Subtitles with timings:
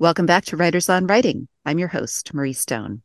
[0.00, 1.46] Welcome back to Writers on Writing.
[1.66, 3.02] I'm your host, Marrie Stone.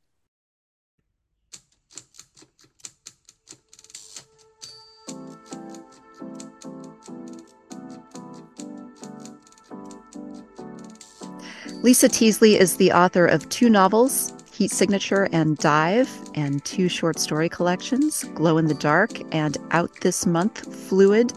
[11.83, 17.19] Lisa Teasley is the author of two novels, Heat Signature and Dive, and two short
[17.19, 21.33] story collections, Glow in the Dark and Out This Month, Fluid.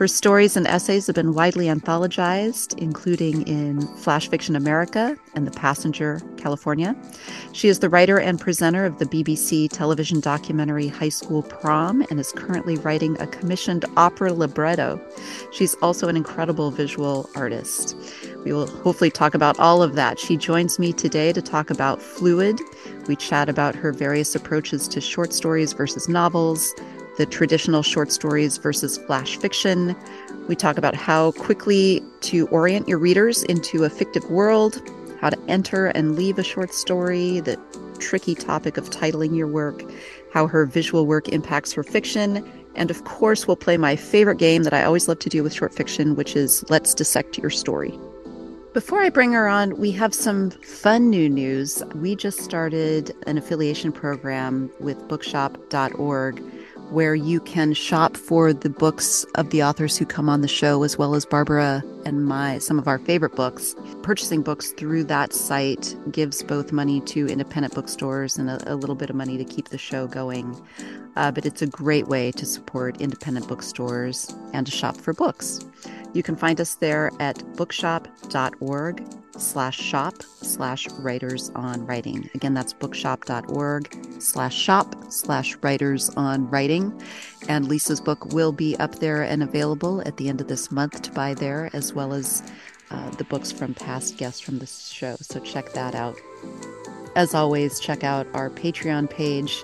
[0.00, 5.52] Her stories and essays have been widely anthologized, including in Flash Fiction America and The
[5.52, 6.96] Passenger, California.
[7.52, 12.18] She is the writer and presenter of the BBC television documentary High School Prom and
[12.18, 15.00] is currently writing a commissioned opera libretto.
[15.52, 17.94] She's also an incredible visual artist.
[18.46, 20.20] We will hopefully talk about all of that.
[20.20, 22.60] She joins me today to talk about Fluid.
[23.08, 26.72] We chat about her various approaches to short stories versus novels,
[27.18, 29.96] the traditional short stories versus flash fiction.
[30.46, 34.80] We talk about how quickly to orient your readers into a fictive world,
[35.20, 37.58] how to enter and leave a short story, the
[37.98, 39.82] tricky topic of titling your work,
[40.32, 44.62] how her visual work impacts her fiction, and of course, we'll play my favorite game
[44.62, 47.98] that I always love to do with short fiction, which is Let's Dissect Your Story.
[48.76, 51.82] Before I bring her on, we have some fun new news.
[51.94, 56.42] We just started an affiliation program with bookshop.org
[56.90, 60.82] where you can shop for the books of the authors who come on the show
[60.82, 63.74] as well as Barbara and my some of our favorite books.
[64.02, 68.94] Purchasing books through that site gives both money to independent bookstores and a, a little
[68.94, 70.54] bit of money to keep the show going.
[71.16, 75.60] Uh, but it's a great way to support independent bookstores and to shop for books.
[76.16, 79.04] You can find us there at bookshop.org
[79.36, 82.30] slash shop slash writers on writing.
[82.34, 86.98] Again, that's bookshop.org slash shop slash writers on writing.
[87.50, 91.02] And Lisa's book will be up there and available at the end of this month
[91.02, 92.42] to buy there, as well as
[92.90, 95.16] uh, the books from past guests from the show.
[95.20, 96.16] So check that out.
[97.14, 99.62] As always, check out our Patreon page.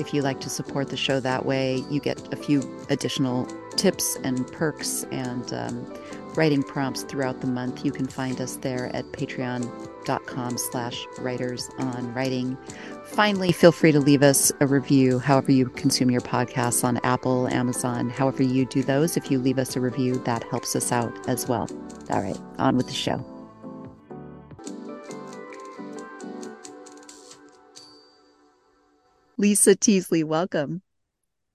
[0.00, 2.60] If you like to support the show that way, you get a few
[2.90, 5.94] additional tips and perks and um,
[6.34, 7.84] writing prompts throughout the month.
[7.84, 12.56] You can find us there at patreon.com slash writers on writing.
[13.04, 17.48] Finally, feel free to leave us a review however you consume your podcasts on Apple,
[17.48, 19.16] Amazon, however you do those.
[19.16, 21.68] If you leave us a review, that helps us out as well.
[22.10, 23.24] All right, on with the show.
[29.36, 30.82] Lisa Teasley, welcome.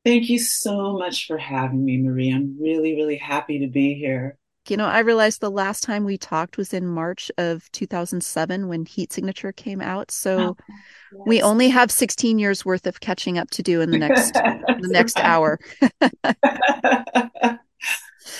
[0.07, 2.29] Thank you so much for having me, Marrie.
[2.29, 4.37] I'm really, really happy to be here.
[4.69, 8.85] You know, I realized the last time we talked was in March of 2007 when
[8.85, 10.09] Heat Signature came out.
[10.09, 10.57] So oh,
[11.11, 11.23] yes.
[11.25, 14.87] we only have 16 years worth of catching up to do in the next the
[14.89, 15.59] next hour.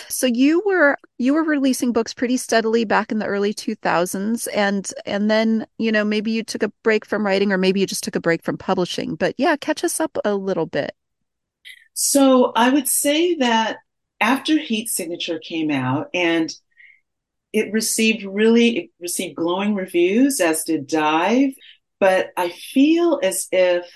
[0.07, 4.89] so you were you were releasing books pretty steadily back in the early 2000s and
[5.05, 8.05] and then, you know, maybe you took a break from writing or maybe you just
[8.05, 9.15] took a break from publishing.
[9.15, 10.95] But yeah, catch us up a little bit.
[11.99, 13.77] So I would say that
[14.21, 16.53] after Heat Signature came out and
[17.51, 21.53] it received really it received glowing reviews as did Dive,
[21.99, 23.91] but I feel as if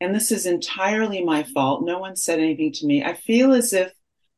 [0.00, 1.84] and this is entirely my fault.
[1.84, 3.04] No one said anything to me.
[3.04, 3.92] I feel as if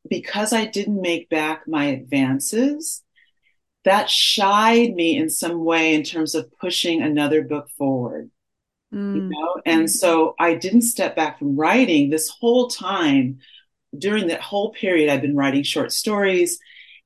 [0.07, 3.01] because I didn't make back my advances,
[3.83, 8.29] that shied me in some way in terms of pushing another book forward
[8.93, 9.15] mm.
[9.15, 9.61] you know?
[9.65, 13.39] And so i didn't step back from writing this whole time.
[13.97, 16.59] During that whole period i've been writing short stories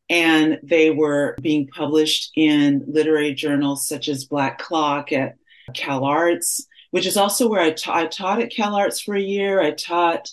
[0.07, 5.35] and they were being published in literary journals such as black clock at
[5.73, 9.21] cal arts which is also where I, ta- I taught at cal arts for a
[9.21, 9.61] year.
[9.61, 10.29] I taught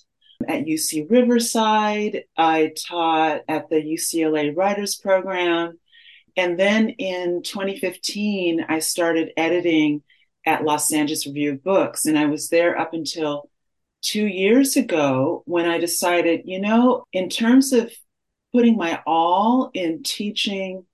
[0.47, 2.23] at uc riverside.
[2.37, 5.81] I taught at the ucla writers program.
[6.37, 10.05] And then in 2015 i started editing
[10.45, 12.07] at Los Angeles Review of Books.
[12.07, 13.49] And I was there up until
[14.03, 17.93] two years ago when I decided, you know, in terms of
[18.53, 20.85] putting my all in teaching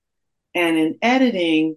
[0.54, 1.76] and in editing,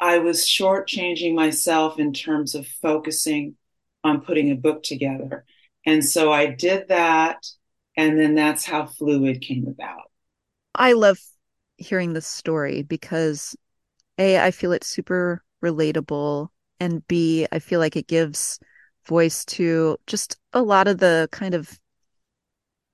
[0.00, 3.56] I was shortchanging myself in terms of focusing
[4.02, 5.44] on putting a book together.
[5.84, 7.46] And so I did that.
[7.96, 10.10] And then that's how Fluid came about.
[10.74, 11.18] I love
[11.76, 13.56] hearing this story because
[14.16, 16.48] A, I feel it's super relatable
[16.80, 18.58] and B, I feel like it gives
[19.06, 21.78] voice to just a lot of the kind of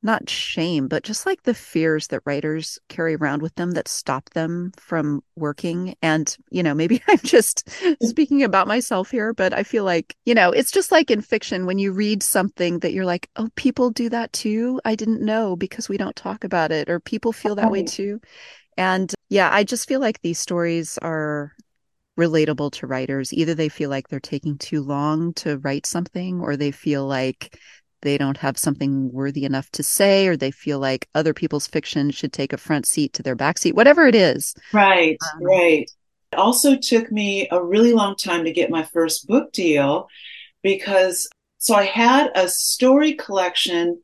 [0.02, 4.30] not shame, but just like the fears that writers carry around with them that stop
[4.30, 5.96] them from working.
[6.00, 7.68] And, you know, maybe I'm just
[8.02, 11.66] speaking about myself here, but I feel like, you know, it's just like in fiction
[11.66, 14.80] when you read something that you're like, oh, people do that too.
[14.84, 18.20] I didn't know because we don't talk about it, or people feel that way too.
[18.76, 21.52] And yeah, I just feel like these stories are
[22.18, 23.32] relatable to writers.
[23.32, 27.58] Either they feel like they're taking too long to write something, or they feel like
[28.02, 32.10] they don't have something worthy enough to say, or they feel like other people's fiction
[32.10, 34.54] should take a front seat to their back seat, whatever it is.
[34.72, 35.90] Right, um, right.
[36.32, 40.08] It also took me a really long time to get my first book deal
[40.62, 41.28] because
[41.58, 44.00] so I had a story collection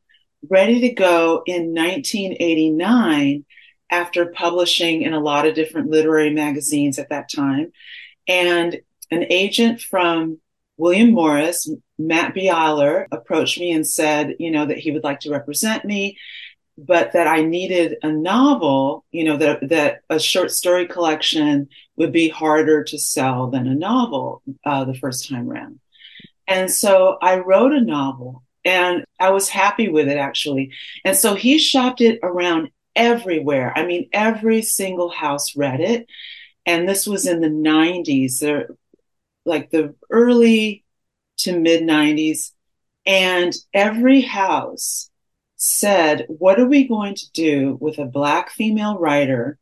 [0.49, 3.45] ready to go in 1989
[3.89, 7.71] after publishing in a lot of different literary magazines at that time.
[8.27, 8.79] And
[9.11, 10.39] an agent from
[10.77, 15.31] William Morris, Matt Bialer, approached me and said, you know, that he would like to
[15.31, 16.17] represent me,
[16.77, 22.11] but that I needed a novel, you know, that, that a short story collection would
[22.11, 25.79] be harder to sell than a novel uh, the first time around.
[26.47, 30.71] And so I wrote a novel and I was happy with it actually.
[31.05, 33.73] And so he shopped it around everywhere.
[33.75, 36.07] I mean, every single house read it.
[36.65, 38.67] And this was in the 90s,
[39.45, 40.83] like the early
[41.37, 42.51] to mid 90s.
[43.05, 45.09] And every house
[45.57, 49.57] said, What are we going to do with a Black female writer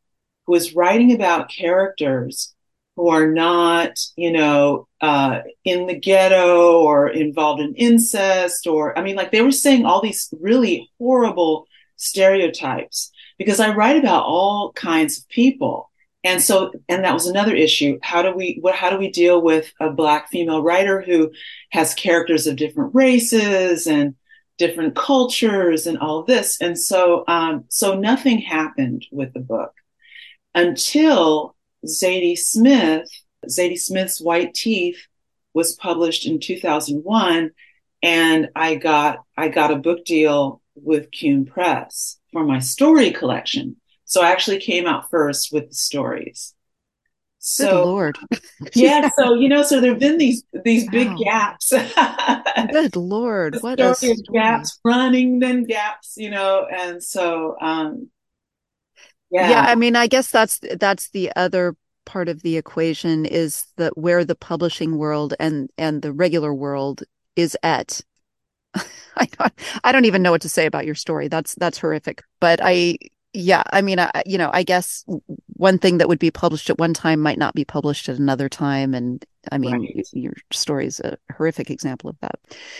[0.46, 2.54] who is writing about characters
[2.96, 9.02] who are not, you know, uh, in the ghetto or involved in incest or, I
[9.02, 11.66] mean, like they were saying all these really horrible
[11.96, 15.90] stereotypes because I write about all kinds of people.
[16.24, 17.98] And so, and that was another issue.
[18.02, 21.32] How do we, what, how do we deal with a black female writer who
[21.70, 24.14] has characters of different races and
[24.56, 26.60] different cultures and all this?
[26.60, 29.72] And so, um, so nothing happened with the book
[30.54, 33.08] until Zadie Smith,
[33.48, 35.06] Zadie Smith's White Teeth
[35.54, 37.50] was published in 2001
[38.02, 43.76] and I got I got a book deal with Cune Press for my story collection.
[44.12, 46.52] So I actually came out first with the stories.
[47.38, 48.18] So Good Lord.
[48.74, 51.16] yeah, so you know, so there've been these these big wow.
[51.16, 51.72] gaps.
[52.72, 53.56] Good Lord.
[53.62, 54.16] what a story.
[54.34, 58.10] gaps running, then gaps, you know, and so um
[59.30, 59.48] yeah.
[59.48, 61.74] yeah i mean i guess that's that's the other
[62.04, 67.02] part of the equation is that where the publishing world and and the regular world
[67.34, 68.02] is at
[69.16, 69.52] I don't,
[69.84, 71.28] I don't even know what to say about your story.
[71.28, 72.22] That's that's horrific.
[72.40, 72.96] But I
[73.32, 75.04] yeah, I mean, I, you know, I guess
[75.54, 78.48] one thing that would be published at one time might not be published at another
[78.48, 80.06] time, and I mean, right.
[80.12, 82.38] your story is a horrific example of that.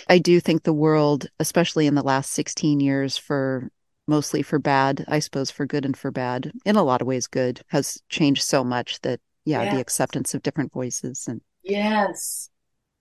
[0.09, 3.71] I do think the world, especially in the last sixteen years, for
[4.07, 7.27] mostly for bad, I suppose for good and for bad, in a lot of ways
[7.27, 9.75] good, has changed so much that yeah, yes.
[9.75, 12.51] the acceptance of different voices and Yes.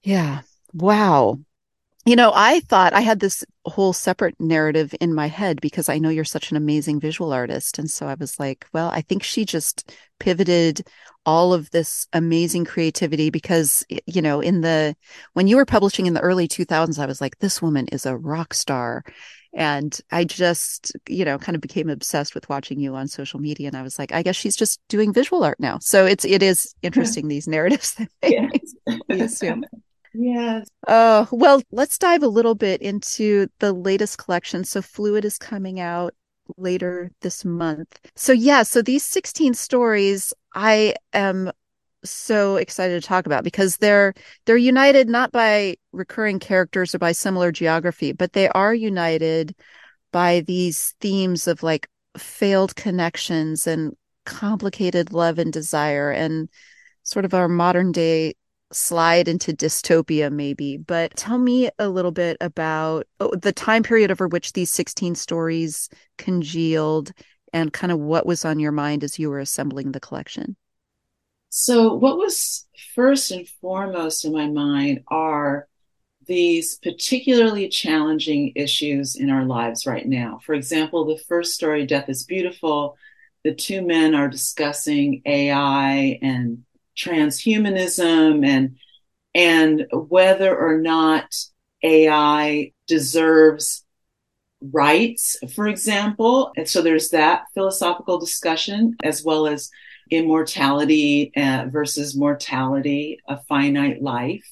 [0.04, 0.42] Yeah.
[0.74, 1.40] Wow.
[2.06, 6.00] You know, I thought I had this whole separate narrative in my head because I
[6.00, 7.78] know you're such an amazing visual artist.
[7.78, 10.82] And so I was like, well, I think she just pivoted
[11.28, 14.96] all of this amazing creativity because, you know, in the,
[15.34, 18.18] when you were publishing in the early 2000s, I was like, this woman is a
[18.18, 19.04] rock star.
[19.54, 23.68] And I just, you know, kind of became obsessed with watching you on social media.
[23.68, 25.78] And I was like, I guess she's just doing visual art now.
[25.80, 28.50] So it's, it is interesting, these narratives that they
[29.10, 29.34] yes.
[29.34, 29.66] assume.
[30.14, 30.68] Yes.
[30.88, 34.64] Oh, well, let's dive a little bit into the latest collection.
[34.64, 36.14] So Fluid is coming out
[36.58, 38.00] later this month.
[38.16, 41.52] So yeah, so these 16 stories I am
[42.04, 44.14] so excited to talk about because they're
[44.46, 49.56] they're united not by recurring characters or by similar geography, but they are united
[50.12, 51.88] by these themes of like
[52.18, 56.50] failed connections and complicated love and desire and
[57.04, 58.34] sort of our modern day
[58.72, 64.12] slide into dystopia maybe but tell me a little bit about oh, the time period
[64.12, 67.12] over which these 16 stories congealed
[67.54, 70.56] and kind of what was on your mind as you were assembling the collection
[71.54, 75.68] so, what was first and foremost in my mind are
[76.26, 80.40] these particularly challenging issues in our lives right now.
[80.46, 82.98] For example, the first story, Death is Beautiful,
[83.44, 86.64] the two men are discussing AI and
[86.98, 88.78] transhumanism and
[89.34, 91.34] and whether or not
[91.84, 93.86] AI deserves
[94.62, 96.52] rights, for example.
[96.58, 99.70] And so there's that philosophical discussion as well as
[100.12, 104.46] immortality uh, versus mortality, a finite life,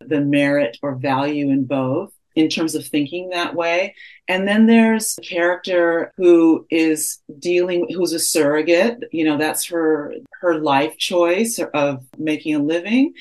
[0.00, 3.94] the merit or value in both in terms of thinking that way.
[4.28, 9.04] And then there's a character who is dealing, who's a surrogate.
[9.12, 13.14] You know, that's her, her life choice of making a living.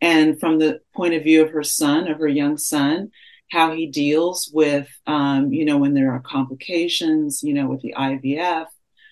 [0.00, 3.10] And from the point of view of her son, of her young son,
[3.50, 7.94] how he deals with, um, you know, when there are complications, you know, with the
[7.96, 8.66] IVF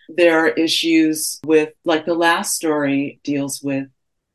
[0.08, 3.88] there are issues with, like the last story deals with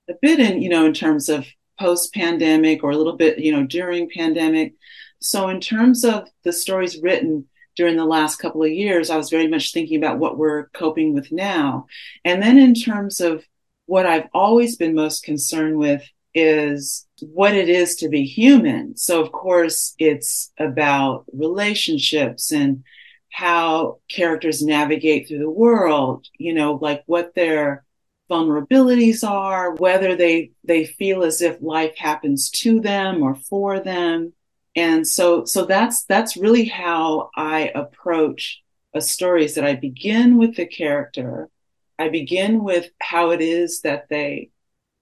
[0.09, 1.45] a bit in, you know, in terms of
[1.79, 4.73] post pandemic or a little bit, you know, during pandemic.
[5.19, 9.29] So in terms of the stories written during the last couple of years, I was
[9.29, 11.87] very much thinking about what we're coping with now.
[12.25, 13.45] And then in terms of
[13.85, 18.95] what I've always been most concerned with is what it is to be human.
[18.95, 22.83] So of course it's about relationships and
[23.31, 27.83] how characters navigate through the world, you know, like what their
[28.29, 34.33] vulnerabilities are, whether they they feel as if life happens to them or for them.
[34.75, 38.61] And so so that's that's really how I approach
[38.93, 41.49] a story is that I begin with the character.
[41.97, 44.51] I begin with how it is that they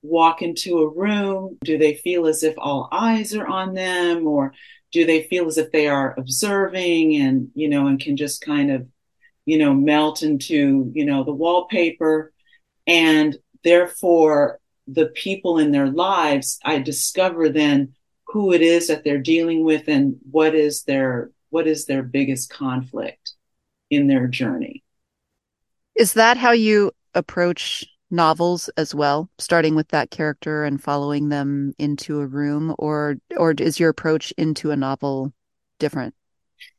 [0.02, 1.58] walk into a room.
[1.64, 4.54] Do they feel as if all eyes are on them or
[4.92, 8.72] do they feel as if they are observing and you know and can just kind
[8.72, 8.88] of
[9.46, 12.34] you know melt into you know the wallpaper
[12.86, 17.94] and therefore the people in their lives i discover then
[18.28, 22.50] who it is that they're dealing with and what is their what is their biggest
[22.50, 23.34] conflict
[23.90, 24.84] in their journey.
[25.96, 31.74] Is that how you approach novels as well starting with that character and following them
[31.78, 35.34] into a room or or is your approach into a novel
[35.80, 36.14] different?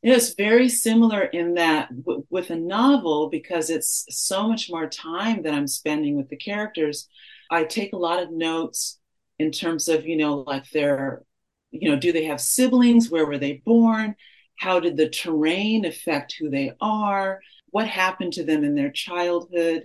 [0.01, 5.43] It's very similar in that w- with a novel because it's so much more time
[5.43, 7.07] that i'm spending with the characters.
[7.51, 8.99] I take a lot of notes
[9.39, 11.23] in terms of you know like their
[11.71, 13.09] you know do they have siblings?
[13.09, 14.15] Where were they born?
[14.57, 17.39] How did the terrain affect who they are?
[17.71, 19.83] What happened to them in their childhood?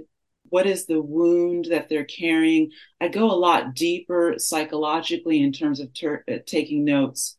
[0.48, 2.70] What is the wound that they're carrying?
[3.00, 7.36] I go a lot deeper psychologically in terms of ter- uh, taking notes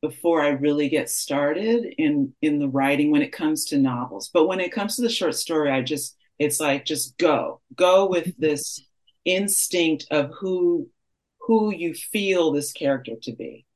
[0.00, 4.30] before i really get started in in the writing when it comes to novels.
[4.32, 7.60] But when it comes to the short story i just it's like just go.
[7.74, 8.80] Go with this
[9.24, 10.88] instinct of who
[11.40, 13.66] who you feel this character to be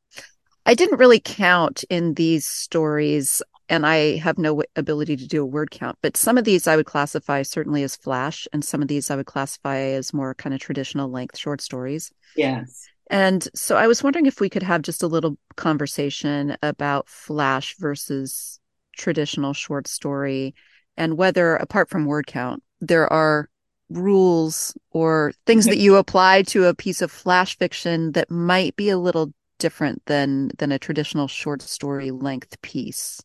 [0.64, 5.46] I didn't really count in these stories and I have no ability to do a
[5.46, 8.88] word count, but some of these I would classify certainly as flash, and some of
[8.88, 12.12] these I would classify as more kind of traditional length short stories.
[12.36, 12.86] Yes.
[13.08, 17.76] And so I was wondering if we could have just a little conversation about flash
[17.78, 18.60] versus
[18.96, 20.54] traditional short story
[20.96, 23.48] and whether, apart from word count, there are
[23.88, 28.90] rules or things that you apply to a piece of flash fiction that might be
[28.90, 33.22] a little different than than a traditional short story length piece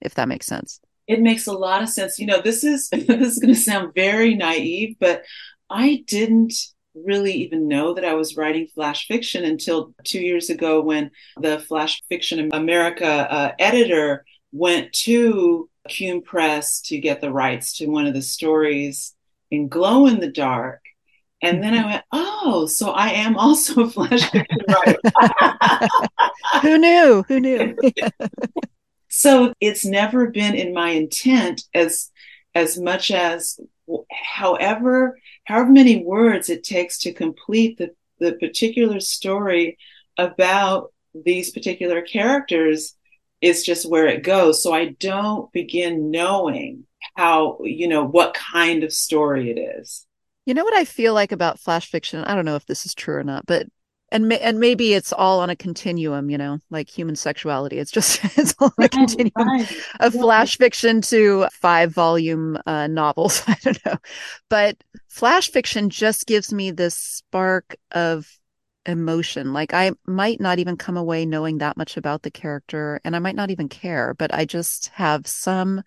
[0.00, 0.80] if that makes sense.
[1.06, 2.18] It makes a lot of sense.
[2.18, 5.22] You know, this is this is going to sound very naive, but
[5.68, 6.54] I didn't
[6.94, 11.60] really even know that I was writing flash fiction until two years ago when the
[11.60, 18.06] Flash Fiction America uh, editor went to Cune Press to get the rights to one
[18.06, 19.14] of the stories
[19.52, 20.80] in Glow in the Dark.
[21.42, 21.88] And then I mm-hmm.
[21.88, 24.98] went, oh, so I am also a flash fiction writer.
[26.62, 27.24] Who knew?
[27.28, 27.76] Who knew?
[29.12, 32.12] So it's never been in my intent as
[32.54, 33.58] as much as
[34.10, 39.78] however however many words it takes to complete the, the particular story
[40.16, 42.94] about these particular characters
[43.40, 44.62] is just where it goes.
[44.62, 46.84] So I don't begin knowing
[47.16, 50.06] how, you know, what kind of story it is.
[50.50, 52.24] You know what I feel like about flash fiction?
[52.24, 53.68] I don't know if this is true or not, but
[54.10, 58.18] and and maybe it's all on a continuum you know like human sexuality it's just
[58.36, 59.70] it's all on a continuum right.
[60.00, 60.20] of yeah.
[60.20, 63.94] flash fiction to five volume uh, novels i don't know
[64.48, 64.76] but
[65.06, 68.28] flash fiction just gives me this spark of
[68.86, 73.14] emotion like i might not even come away knowing that much about the character and
[73.14, 75.80] i might not even care but i just have some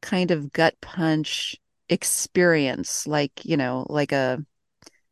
[0.00, 1.58] kind of gut punch
[1.90, 4.38] experience like you know like a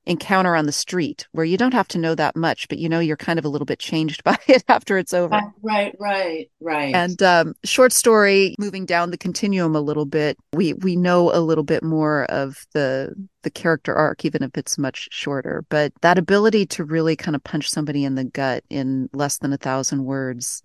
[0.08, 2.98] encounter on the street where you don't have to know that much, but you know
[2.98, 5.40] you're kind of a little bit changed by it after it's over.
[5.62, 6.94] Right, right, right.
[6.94, 11.40] And um, short story, moving down the continuum a little bit, we we know a
[11.40, 15.64] little bit more of the the character arc, even if it's much shorter.
[15.68, 19.52] But that ability to really kind of punch somebody in the gut in less than
[19.52, 20.62] a thousand words.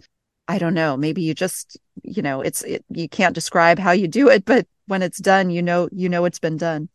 [0.47, 0.97] I don't know.
[0.97, 4.67] Maybe you just, you know, it's it, you can't describe how you do it, but
[4.87, 6.89] when it's done, you know, you know it's been done.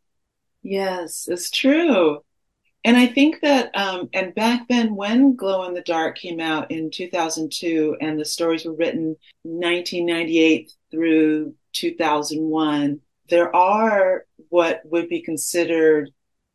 [0.63, 2.21] Yes, it's true.
[2.85, 6.71] And I think that, um, and back then when Glow in the Dark came out
[6.71, 15.23] in 2002 and the stories were written 1998 through 2001, there are what would be
[15.23, 16.11] considered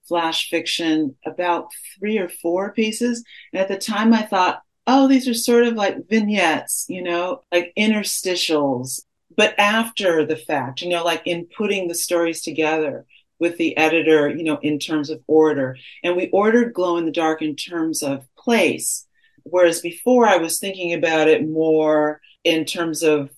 [0.08, 3.24] flash fiction about three or four pieces.
[3.52, 7.44] And at the time I thought, oh, these are sort of like vignettes, you know,
[7.52, 9.02] like interstitials.
[9.36, 13.06] But after the fact, you know, like in putting the stories together,
[13.44, 15.76] with the editor, you know, in terms of order.
[16.02, 19.06] And we ordered Glow in the Dark in terms of place.
[19.44, 23.30] Whereas before I was thinking about it more in terms of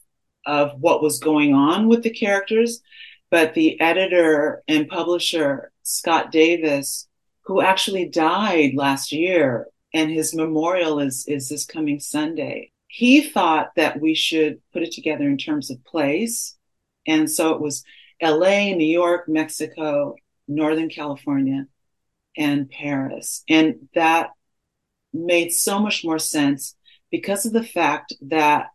[0.46, 2.82] of what was going on with the characters.
[3.32, 7.08] But the editor and publisher, Scott Davis,
[7.46, 12.74] who actually died last year, and his memorial is, is this coming Sunday.
[12.88, 16.58] He thought that we should put it together in terms of place.
[17.08, 17.86] And so it was
[18.22, 20.16] LA, New York, Mexico,
[20.50, 21.68] Northern California,
[22.36, 23.44] and Paris.
[23.48, 24.32] And that
[25.14, 26.76] made so much more sense
[27.10, 28.68] because of the fact that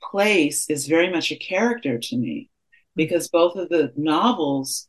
[0.00, 2.78] place is very much a character to me mm-hmm.
[2.94, 4.86] because both of the novels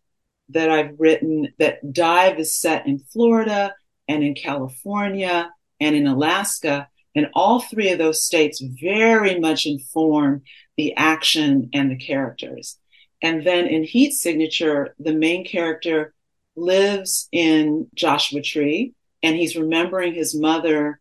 [0.49, 3.73] that I've written that dive is set in Florida
[4.07, 10.43] and in California and in Alaska and all three of those states very much inform
[10.77, 12.77] the action and the characters.
[13.21, 16.13] And then in Heat Signature, the main character
[16.55, 20.99] lives in Joshua Tree and he's remembering his mother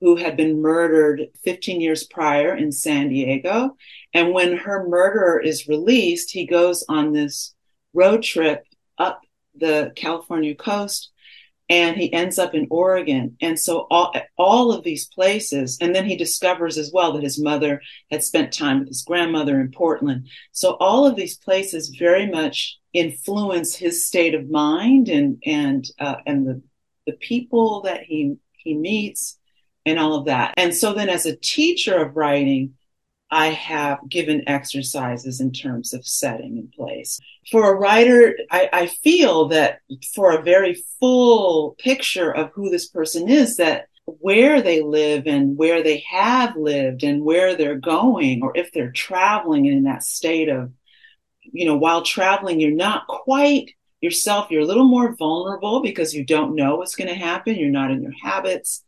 [0.00, 3.76] who had been murdered 15 years prior in San Diego.
[4.12, 7.54] And when her murderer is released, he goes on this
[7.94, 8.64] road trip
[8.98, 9.22] up
[9.54, 11.10] the California coast
[11.68, 13.36] and he ends up in Oregon.
[13.40, 17.40] And so all, all of these places, and then he discovers as well that his
[17.40, 17.80] mother
[18.10, 20.28] had spent time with his grandmother in Portland.
[20.52, 26.16] So all of these places very much influence his state of mind and and uh,
[26.26, 26.62] and the
[27.06, 29.38] the people that he he meets
[29.86, 30.54] and all of that.
[30.56, 32.74] And so then as a teacher of writing,
[33.34, 37.18] I have given exercises in terms of setting in place.
[37.50, 39.80] For a writer, I, I, feel that
[40.14, 45.56] for a very full picture of who this person is, that where they live and
[45.56, 50.48] where they have lived and where they're going, or if they're traveling in that state
[50.48, 50.70] of,
[51.42, 54.52] you know, while traveling, you're not quite yourself.
[54.52, 57.56] You're a little more vulnerable because you don't know what's going to happen.
[57.56, 58.84] You're not in your habits.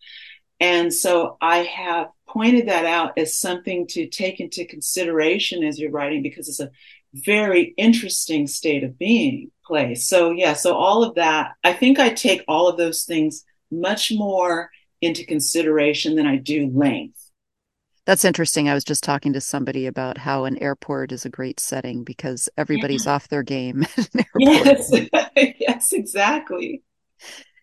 [0.60, 5.90] And so I have pointed that out as something to take into consideration as you're
[5.90, 6.70] writing because it's a
[7.14, 10.06] very interesting state of being place.
[10.06, 14.12] So yeah, so all of that, I think I take all of those things much
[14.12, 14.70] more
[15.00, 17.30] into consideration than I do length.
[18.04, 18.68] That's interesting.
[18.68, 22.50] I was just talking to somebody about how an airport is a great setting because
[22.58, 23.12] everybody's yeah.
[23.12, 23.86] off their game.
[24.38, 24.92] yes,
[25.58, 26.82] yes, exactly.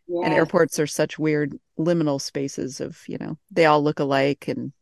[0.09, 4.73] And airports are such weird liminal spaces of, you know, they all look alike and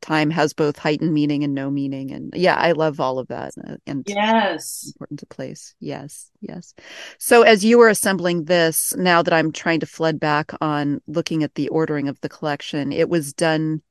[0.00, 2.12] time has both heightened meaning and no meaning.
[2.12, 3.54] And yeah, I love all of that.
[3.66, 5.74] Uh, and yes, important to place.
[5.80, 6.74] Yes, yes.
[7.18, 11.42] So as you were assembling this, now that I'm trying to flood back on looking
[11.42, 13.82] at the ordering of the collection, it was done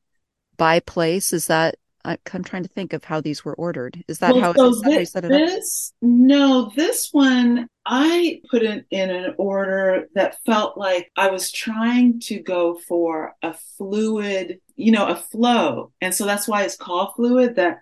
[0.58, 1.34] by place.
[1.34, 4.04] Is that I'm trying to think of how these were ordered.
[4.08, 6.08] Is that well, how, so this, how set it this, up?
[6.08, 12.20] No, this one I put it in an order that felt like I was trying
[12.22, 15.92] to go for a fluid, you know, a flow.
[16.02, 17.80] And so that's why it's called fluid that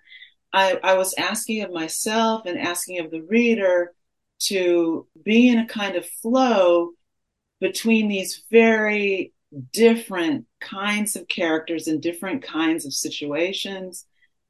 [0.52, 3.94] I, I was asking of myself and asking of the reader
[4.40, 6.90] to be in a kind of flow
[7.60, 9.32] between these very
[9.72, 14.04] different kinds of characters and different kinds of situations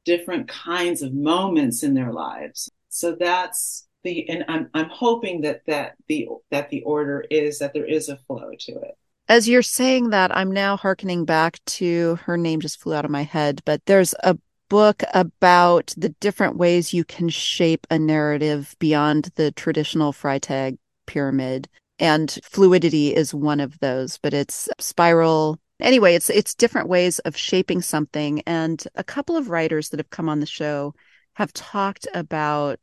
[0.05, 2.69] different kinds of moments in their lives.
[2.89, 7.73] So that's the, and I'm, I'm hoping that, that the, that the order is that
[7.73, 8.97] there is a flow to it.
[9.27, 13.11] As you're saying that, I'm now hearkening back to her name just flew out of
[13.11, 14.37] my head, but there's a
[14.69, 21.67] book about the different ways you can shape a narrative beyond the traditional Freytag pyramid.
[21.97, 27.37] And fluidity is one of those, but it's spiral anyway, it's it's different ways of
[27.37, 28.41] shaping something.
[28.45, 30.93] And a couple of writers that have come on the show
[31.33, 32.79] have talked about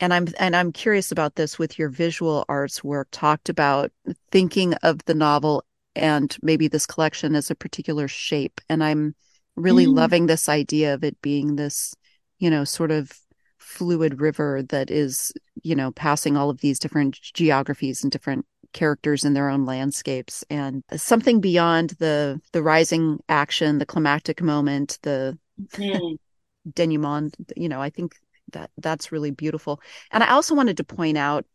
[0.00, 3.92] and I'm and I'm curious about this with your visual arts work, talked about
[4.30, 8.60] thinking of the novel and maybe this collection as a particular shape.
[8.68, 9.14] And I'm
[9.56, 9.94] really mm.
[9.94, 11.94] loving this idea of it being this,
[12.38, 13.12] you know, sort of
[13.58, 15.32] fluid river that is,
[15.62, 20.44] you know, passing all of these different geographies and different characters in their own landscapes
[20.50, 25.38] and something beyond the the rising action the climactic moment the
[25.72, 26.16] mm.
[26.72, 28.16] denouement you know i think
[28.52, 29.80] that that's really beautiful.
[30.10, 31.46] And i also wanted to point out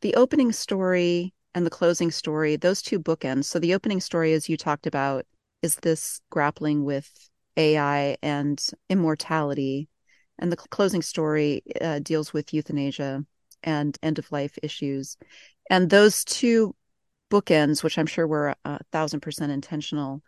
[0.00, 3.44] the opening story and the closing story those two bookends.
[3.44, 5.26] So the opening story as you talked about
[5.62, 7.10] is this grappling with
[7.56, 9.88] ai and immortality.
[10.38, 13.24] And the closing story uh, deals with euthanasia
[13.64, 15.16] and end of life issues
[15.70, 16.74] and those two
[17.30, 20.22] bookends, which I'm sure were a thousand percent intentional,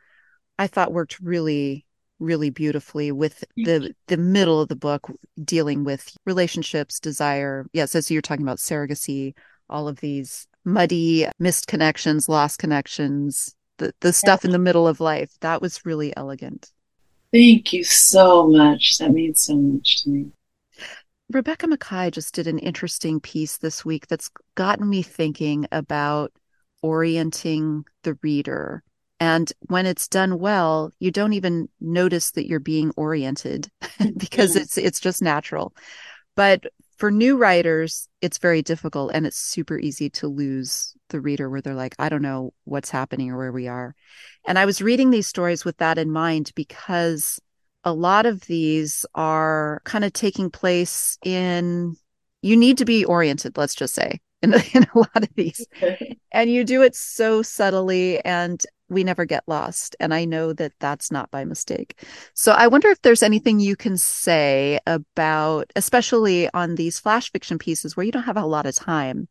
[0.59, 1.87] I thought worked really,
[2.18, 5.11] really beautifully with the the middle of the book
[5.42, 7.66] dealing with relationships, desire.
[7.72, 9.35] Yes, so you're talking about surrogacy,
[9.68, 15.00] all of these muddy, missed connections, lost connections, the, the stuff in the middle of
[15.00, 15.31] life.
[15.40, 16.70] That was really elegant.
[17.33, 18.98] Thank you so much.
[18.98, 20.26] That means so much to me.
[21.32, 26.32] Rebecca Makkai just did an interesting piece this week that's gotten me thinking about
[26.82, 28.82] orienting the reader.
[29.20, 33.70] And when it's done well, you don't even notice that you're being oriented
[34.16, 34.62] because mm-hmm.
[34.62, 35.74] it's it's just natural.
[36.34, 36.66] But
[36.96, 41.60] for new writers, it's very difficult and it's super easy to lose the reader where
[41.60, 43.94] they're like, I don't know what's happening or where we are.
[44.46, 47.40] And I was reading these stories with that in mind because
[47.84, 51.96] a lot of these are kind of taking place in
[52.42, 55.66] you need to be oriented let's just say in, in a lot of these.
[56.32, 59.94] And you do it so subtly and we never get lost.
[60.00, 62.02] And i know that that's not by mistake.
[62.34, 67.58] So i wonder if there's anything you can say about especially on these flash fiction
[67.58, 69.28] pieces where you don't have a lot of time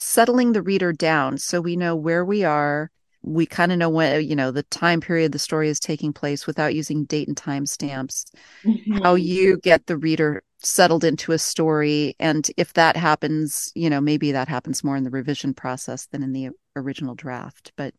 [0.00, 2.90] settling the reader down so we know where we are
[3.22, 6.46] we kind of know when you know the time period the story is taking place
[6.46, 8.26] without using date and time stamps
[8.64, 8.98] mm-hmm.
[9.02, 14.00] how you get the reader settled into a story and if that happens you know
[14.00, 17.94] maybe that happens more in the revision process than in the original draft but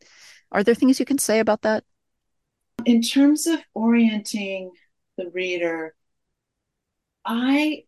[0.52, 1.84] are there things you can say about that
[2.86, 4.72] in terms of orienting
[5.18, 5.94] the reader
[7.26, 7.84] i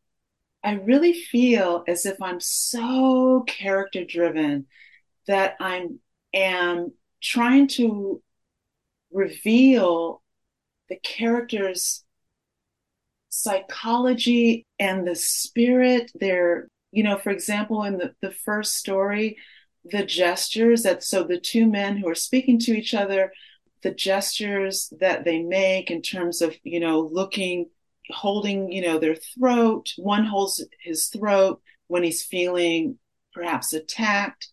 [0.64, 4.66] i really feel as if i'm so character driven
[5.28, 6.00] that i'm
[6.34, 6.92] am
[7.24, 8.22] trying to
[9.12, 10.22] reveal
[10.90, 12.04] the character's
[13.30, 19.38] psychology and the spirit their you know for example in the, the first story
[19.86, 23.32] the gestures that so the two men who are speaking to each other
[23.82, 27.68] the gestures that they make in terms of you know looking
[28.12, 29.94] holding you know their throat.
[29.98, 32.98] One holds his throat when he's feeling
[33.34, 34.50] perhaps attacked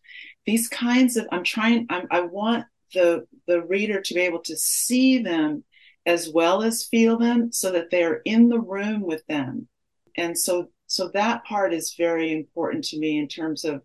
[0.50, 4.56] these kinds of i'm trying I'm, i want the the reader to be able to
[4.56, 5.64] see them
[6.06, 9.68] as well as feel them so that they're in the room with them.
[10.16, 13.82] And so so that part is very important to me in terms of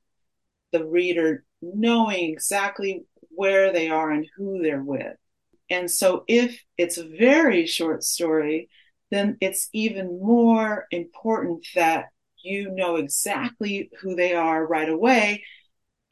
[0.71, 5.15] the reader knowing exactly where they are and who they're with.
[5.69, 8.69] And so if it's a very short story
[9.11, 12.05] then it's even more important that
[12.41, 15.43] you know exactly who they are right away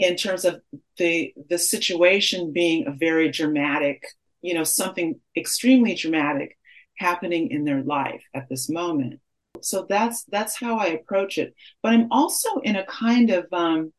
[0.04, 0.62] in terms of
[0.98, 4.04] the the situation being a very dramatic,
[4.42, 6.58] you know, something extremely dramatic
[6.98, 9.20] happening in their life at this moment.
[9.62, 11.56] So that's that's how I approach it.
[11.82, 13.94] But I'm also in a kind of um,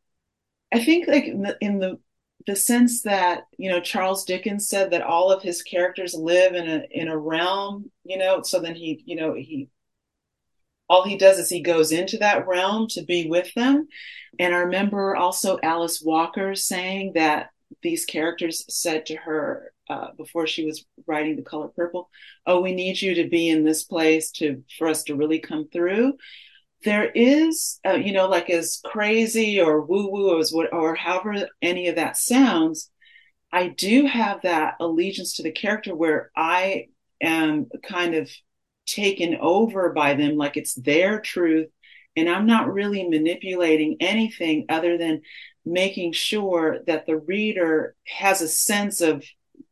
[0.72, 1.98] I think like in the, in the
[2.46, 6.68] the sense that you know Charles Dickens said that all of his characters live in
[6.68, 8.42] a in a realm, you know.
[8.42, 9.68] So then he you know he
[10.94, 13.88] all he does is he goes into that realm to be with them.
[14.38, 17.50] And I remember also Alice Walker saying that
[17.82, 22.08] these characters said to her uh, before she was writing The Color Purple,
[22.46, 25.68] "Oh, we need you to be in this place to for us to really come
[25.68, 26.14] through."
[26.84, 31.48] There is, uh, you know, like as crazy or woo woo as what or however
[31.60, 32.88] any of that sounds.
[33.52, 36.86] I do have that allegiance to the character where I
[37.20, 38.30] am kind of
[38.86, 41.68] taken over by them like it's their truth
[42.16, 45.22] and I'm not really manipulating anything other than
[45.64, 49.24] making sure that the reader has a sense of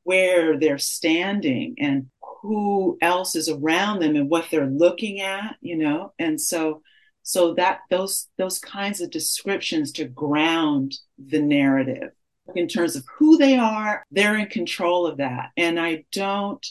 [0.05, 2.07] where they're standing and
[2.41, 6.13] who else is around them and what they're looking at, you know?
[6.19, 6.83] And so
[7.25, 12.11] so that those those kinds of descriptions to ground the narrative
[12.57, 15.51] in terms of who they are, they're in control of that.
[15.57, 16.67] And I don't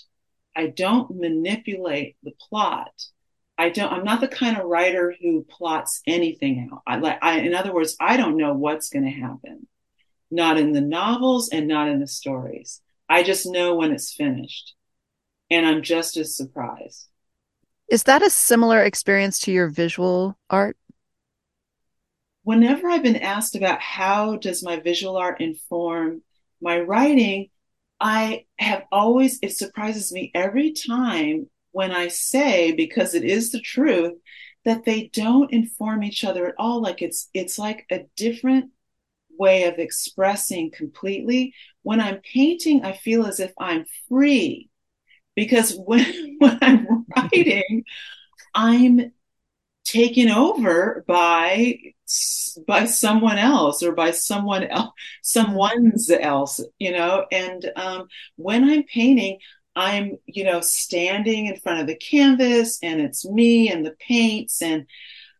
[0.55, 2.91] I don't manipulate the plot.
[3.57, 3.91] I don't.
[3.91, 6.81] I'm not the kind of writer who plots anything out.
[6.87, 7.19] I like.
[7.21, 9.67] I, in other words, I don't know what's going to happen.
[10.29, 12.81] Not in the novels and not in the stories.
[13.07, 14.73] I just know when it's finished,
[15.49, 17.07] and I'm just as surprised.
[17.89, 20.77] Is that a similar experience to your visual art?
[22.43, 26.23] Whenever I've been asked about how does my visual art inform
[26.61, 27.49] my writing,
[28.01, 33.61] I have always, it surprises me every time when I say, because it is the
[33.61, 34.13] truth,
[34.65, 36.81] that they don't inform each other at all.
[36.81, 38.71] Like it's, it's like a different
[39.37, 41.53] way of expressing completely.
[41.83, 44.69] When I'm painting, I feel as if I'm free
[45.35, 47.83] because when, when I'm writing,
[48.55, 49.11] I'm
[49.85, 51.77] taken over by
[52.67, 58.83] by someone else or by someone else someone's else you know and um, when i'm
[58.83, 59.37] painting
[59.75, 64.61] i'm you know standing in front of the canvas and it's me and the paints
[64.61, 64.85] and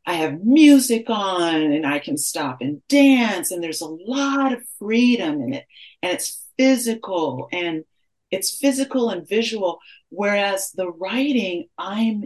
[0.03, 4.63] I have music on and I can stop and dance and there's a lot of
[4.79, 5.65] freedom in it
[6.01, 7.83] and it's physical and
[8.31, 9.79] it's physical and visual
[10.09, 12.23] whereas the writing I'm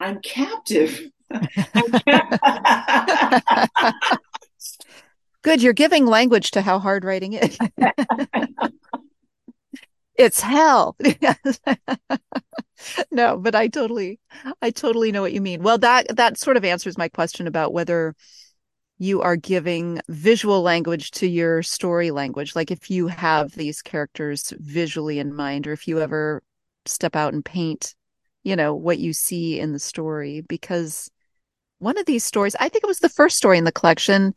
[0.00, 1.10] I'm captive.
[5.42, 7.56] Good, you're giving language to how hard writing is.
[10.14, 10.96] it's hell.
[13.10, 14.20] no, but I totally
[14.60, 15.62] I totally know what you mean.
[15.62, 18.14] Well, that that sort of answers my question about whether
[18.98, 22.54] you are giving visual language to your story language.
[22.54, 26.42] Like if you have these characters visually in mind or if you ever
[26.84, 27.94] step out and paint,
[28.42, 31.10] you know, what you see in the story because
[31.80, 34.34] one of these stories, I think it was the first story in the collection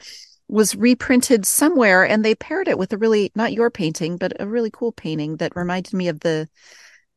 [0.48, 4.48] was reprinted somewhere and they paired it with a really not your painting but a
[4.48, 6.48] really cool painting that reminded me of the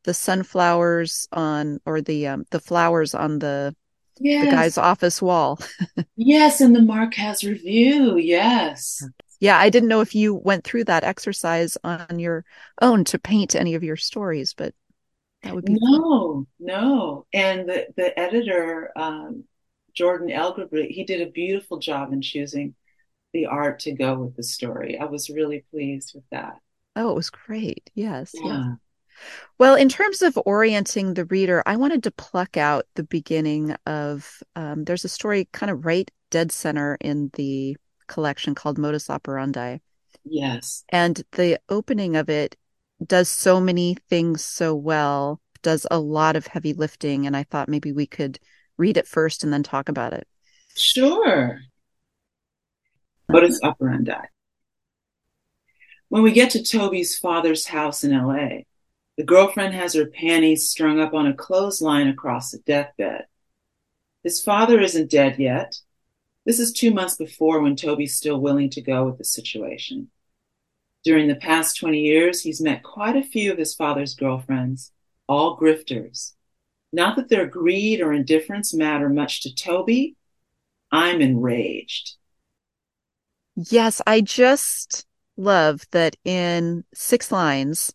[0.05, 3.75] the sunflowers on or the um, the flowers on the
[4.21, 4.45] yes.
[4.45, 5.59] the guy's office wall
[6.17, 9.03] yes in the markaz review yes
[9.41, 12.45] yeah i didn't know if you went through that exercise on your
[12.81, 14.73] own to paint any of your stories but
[15.43, 16.47] that would be no fun.
[16.61, 19.45] no and the the editor um,
[19.96, 22.74] jordan elgrably he did a beautiful job in choosing
[23.37, 24.98] the art to go with the story.
[24.98, 26.59] I was really pleased with that.
[26.94, 27.90] Oh, it was great.
[27.94, 28.32] Yes.
[28.35, 28.74] Yeah.
[29.59, 34.42] Well, in terms of orienting the reader, I wanted to pluck out the beginning of
[34.54, 39.78] um, there's a story kind of right dead center in the collection called Modus Operandi.
[40.24, 40.85] Yes.
[40.88, 42.56] And the opening of it
[43.04, 47.26] does so many things so well, does a lot of heavy lifting.
[47.26, 48.38] And I thought maybe we could
[48.79, 50.27] read it first and then talk about it.
[50.77, 51.61] Sure
[53.29, 54.29] modus operandi.
[56.09, 58.62] When we get to Toby's father's house in LA,
[59.17, 63.27] the girlfriend has her panties strung up on a clothesline across the deathbed.
[64.23, 65.81] His father isn't dead yet.
[66.45, 70.11] This is two months before when Toby's still willing to go with the situation.
[71.03, 74.93] During the past 20 years, he's met quite a few of his father's girlfriends,
[75.29, 76.35] all grifters.
[76.96, 80.16] Not that their greed or indifference matter much to Toby.
[80.90, 82.16] I'm enraged.
[83.54, 85.04] Yes, I just
[85.37, 87.92] love that in six lines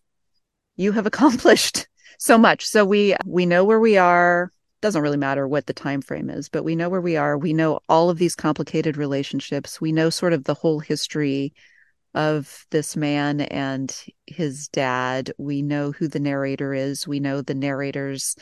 [0.76, 1.88] you have accomplished
[2.18, 2.64] so much.
[2.64, 4.52] So we we know where we are.
[4.82, 7.36] Doesn't really matter what the time frame is, but we know where we are.
[7.36, 9.80] We know all of these complicated relationships.
[9.80, 11.54] We know sort of the whole history
[12.14, 13.92] of this man and
[14.28, 15.32] his dad.
[15.38, 17.08] We know who the narrator is.
[17.08, 18.36] We know the narrator's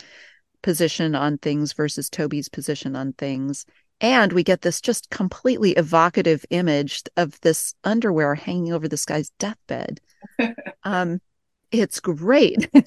[0.63, 3.65] position on things versus Toby's position on things.
[4.01, 9.31] And we get this just completely evocative image of this underwear hanging over this guy's
[9.39, 10.01] deathbed.
[10.85, 11.21] um,
[11.71, 12.71] it's great.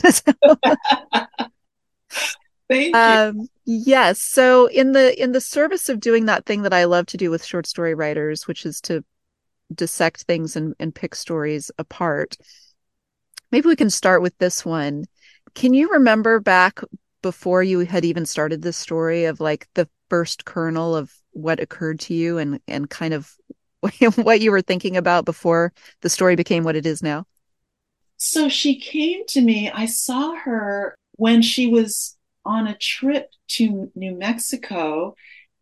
[2.69, 2.99] Thank you.
[2.99, 4.21] Um, yes.
[4.21, 7.29] So in the in the service of doing that thing that I love to do
[7.29, 9.03] with short story writers, which is to
[9.73, 12.37] dissect things and, and pick stories apart,
[13.51, 15.05] maybe we can start with this one.
[15.53, 16.79] Can you remember back
[17.23, 21.99] before you had even started this story of like the first kernel of what occurred
[22.01, 23.35] to you and and kind of
[24.15, 27.25] what you were thinking about before the story became what it is now?
[28.17, 29.71] So she came to me.
[29.71, 35.15] I saw her when she was on a trip to New Mexico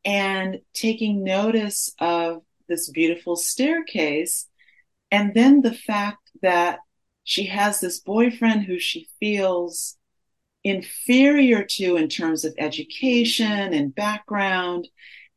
[0.03, 4.47] and taking notice of this beautiful staircase.
[5.11, 6.79] And then the fact that
[7.23, 9.97] she has this boyfriend who she feels
[10.63, 14.87] inferior to in terms of education and background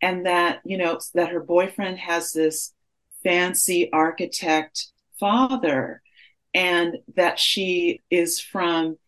[0.02, 2.72] and that you know that her boyfriend has this
[3.22, 6.02] fancy architect father
[6.52, 8.98] and that she is from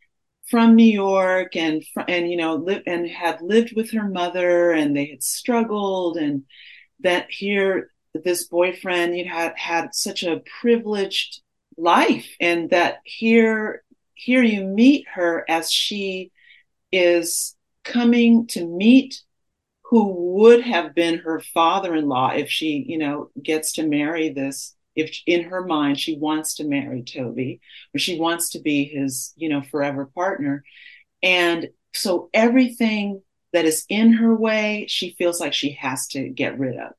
[0.49, 4.97] from New York and and you know live and had lived with her mother and
[4.97, 6.45] they had struggled and
[7.01, 7.91] that here
[8.25, 11.43] this boyfriend you had had such a privileged
[11.77, 13.83] life and that here
[14.17, 16.33] here you meet her as she
[16.91, 19.23] is coming to meet
[19.85, 25.21] who would have been her father-in-law if she, you know, gets to marry this if
[25.27, 27.61] in her mind she wants to marry Toby
[27.95, 30.65] or she wants to be his, you know, forever partner.
[31.23, 36.59] And so everything that is in her way, she feels like she has to get
[36.59, 36.93] rid of.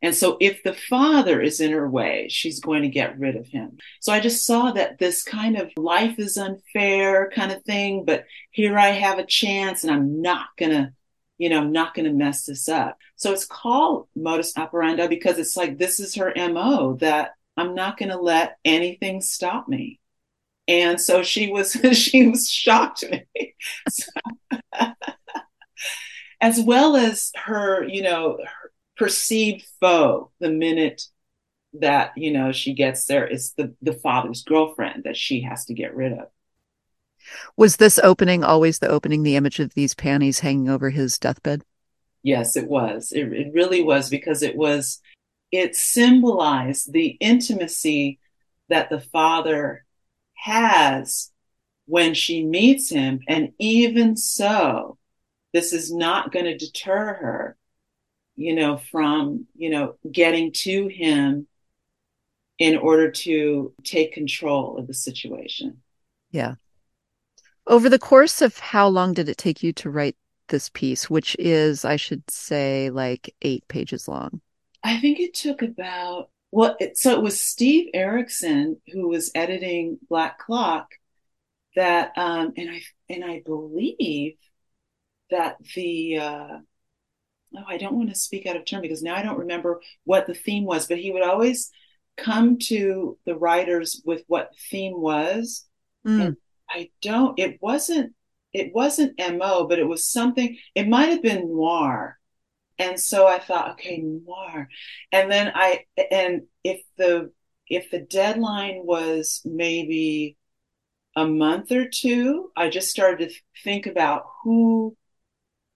[0.00, 3.48] And so if the father is in her way, she's going to get rid of
[3.48, 3.78] him.
[4.00, 8.24] So I just saw that this kind of life is unfair kind of thing, but
[8.50, 10.92] here I have a chance and I'm not going to,
[11.38, 12.96] you know, I'm not going to mess this up.
[13.16, 17.98] So it's called modus operandi because it's like this is her MO that I'm not
[17.98, 19.98] going to let anything stop me.
[20.68, 23.54] And so she was she was shocked me.
[23.88, 24.12] so,
[26.40, 28.67] as well as her, you know, her
[28.98, 31.02] perceived foe the minute
[31.74, 33.26] that, you know, she gets there.
[33.26, 36.28] It's the, the father's girlfriend that she has to get rid of.
[37.56, 41.62] Was this opening always the opening, the image of these panties hanging over his deathbed?
[42.22, 43.12] Yes, it was.
[43.12, 45.00] It, it really was because it was,
[45.52, 48.18] it symbolized the intimacy
[48.68, 49.84] that the father
[50.34, 51.30] has
[51.86, 53.20] when she meets him.
[53.28, 54.98] And even so,
[55.52, 57.56] this is not going to deter her,
[58.38, 61.46] you know, from, you know, getting to him
[62.58, 65.82] in order to take control of the situation.
[66.30, 66.54] Yeah.
[67.66, 70.16] Over the course of how long did it take you to write
[70.48, 74.40] this piece, which is, I should say, like eight pages long?
[74.82, 79.98] I think it took about well, it, so it was Steve Erickson who was editing
[80.08, 80.92] Black Clock
[81.76, 84.36] that, um, and I and I believe
[85.30, 86.58] that the uh,
[87.56, 90.26] oh, I don't want to speak out of turn because now I don't remember what
[90.26, 91.70] the theme was, but he would always
[92.16, 95.66] come to the writers with what the theme was,
[96.06, 96.36] mm.
[96.70, 97.38] I don't.
[97.38, 98.14] It wasn't.
[98.52, 100.56] It wasn't mo, but it was something.
[100.74, 102.18] It might have been noir
[102.78, 104.68] and so I thought, okay, noir.
[105.10, 107.32] And then I and if the
[107.68, 110.36] if the deadline was maybe
[111.16, 113.34] a month or two, I just started to
[113.64, 114.96] think about who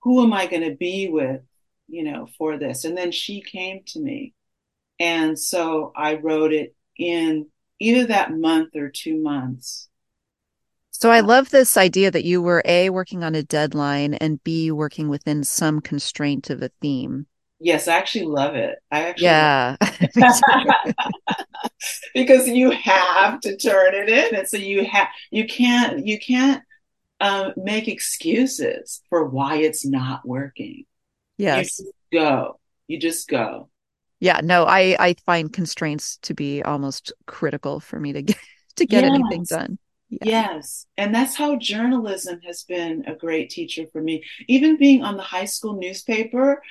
[0.02, 1.42] who am I going to be with,
[1.92, 2.84] you know, for this.
[2.84, 4.32] And then she came to me.
[4.98, 7.46] And so I wrote it in
[7.78, 9.88] either that month or two months.
[10.90, 14.70] So I love this idea that you were A, working on a deadline, and B,
[14.70, 17.26] working within some constraint of a theme.
[17.58, 18.78] Yes, I actually love it.
[18.90, 19.74] I actually yeah,
[22.14, 26.62] because you have to turn it in, and so you have you can't you can't
[27.20, 30.84] um, make excuses for why it's not working.
[31.42, 32.58] Yes, you go.
[32.86, 33.68] You just go.
[34.20, 38.36] Yeah, no, I I find constraints to be almost critical for me to get
[38.76, 39.12] to get yes.
[39.12, 39.78] anything done.
[40.08, 40.18] Yeah.
[40.24, 40.86] Yes.
[40.98, 44.22] And that's how journalism has been a great teacher for me.
[44.46, 46.62] Even being on the high school newspaper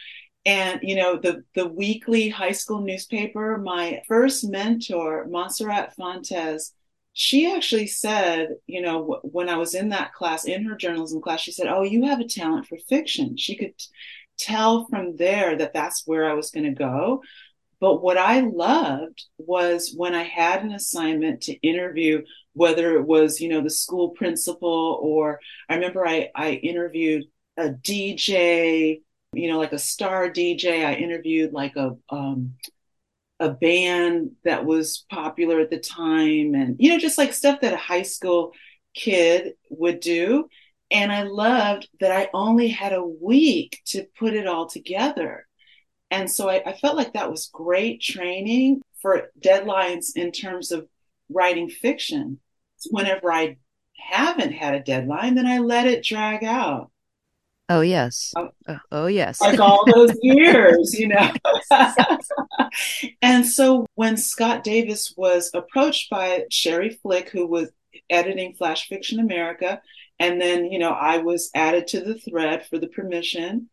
[0.46, 6.72] and, you know, the, the weekly high school newspaper, my first mentor, Montserrat Fontes,
[7.14, 11.42] she actually said, you know, when I was in that class, in her journalism class,
[11.42, 13.38] she said, Oh, you have a talent for fiction.
[13.38, 13.74] She could
[14.42, 17.22] tell from there that that's where I was going to go.
[17.80, 22.24] But what I loved was when I had an assignment to interview
[22.54, 27.24] whether it was, you know, the school principal or I remember I, I interviewed
[27.58, 29.02] a DJ,
[29.34, 30.86] you know, like a star DJ.
[30.86, 32.54] I interviewed like a, um,
[33.40, 37.74] a band that was popular at the time and, you know, just like stuff that
[37.74, 38.52] a high school
[38.94, 40.48] kid would do.
[40.92, 45.48] And I loved that I only had a week to put it all together.
[46.10, 50.88] And so I, I felt like that was great training for deadlines in terms of
[51.30, 52.40] writing fiction.
[52.90, 53.58] Whenever I
[53.98, 56.92] haven't had a deadline, then I let it drag out.
[57.70, 58.34] Oh yes.
[58.36, 59.40] Oh, oh, oh yes.
[59.40, 61.32] like all those years, you know.
[63.22, 67.72] and so when Scott Davis was approached by Sherrie Flick, who was
[68.10, 69.82] editing Flash Fiction America,
[70.22, 73.70] and then, you know, I was added to the thread for the permission.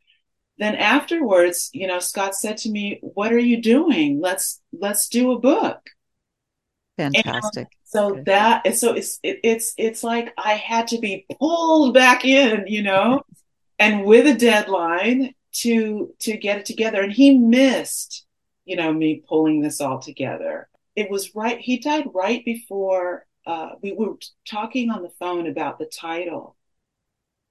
[0.56, 4.18] Then afterwards, you know, Scott said to me, "What are you doing?
[4.18, 5.78] Let's let's do a book."
[6.96, 7.56] Fantastic.
[7.58, 8.22] And so okay.
[8.26, 12.82] that so it's it, it's it's like I had to be pulled back in, you
[12.82, 13.22] know,
[13.78, 17.02] and with a deadline to to get it together.
[17.02, 18.24] And he missed,
[18.64, 20.70] you know, me pulling this all together.
[20.96, 21.58] It was right.
[21.58, 24.14] He died right before uh, we were
[24.48, 26.54] talking on the phone about the title,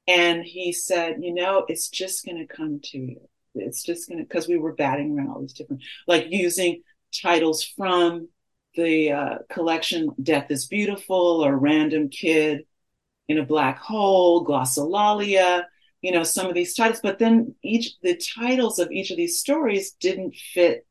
[0.08, 3.22] and he said, you know, it's just going to come to you.
[3.56, 6.84] It's just going to because we were batting around all these different, like using
[7.22, 8.30] titles from
[8.76, 12.66] the uh, collection Death is Beautiful or Random Kid
[13.28, 15.64] in a Black Hole, Glossolalia,
[16.02, 19.40] you know, some of these titles, but then each, the titles of each of these
[19.40, 20.86] stories didn't fit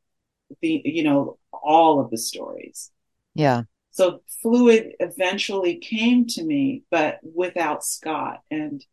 [0.60, 2.90] the, you know, all of the stories.
[3.34, 3.62] Yeah.
[3.96, 8.42] So Fluid eventually came to me, but without Scott.
[8.50, 8.84] And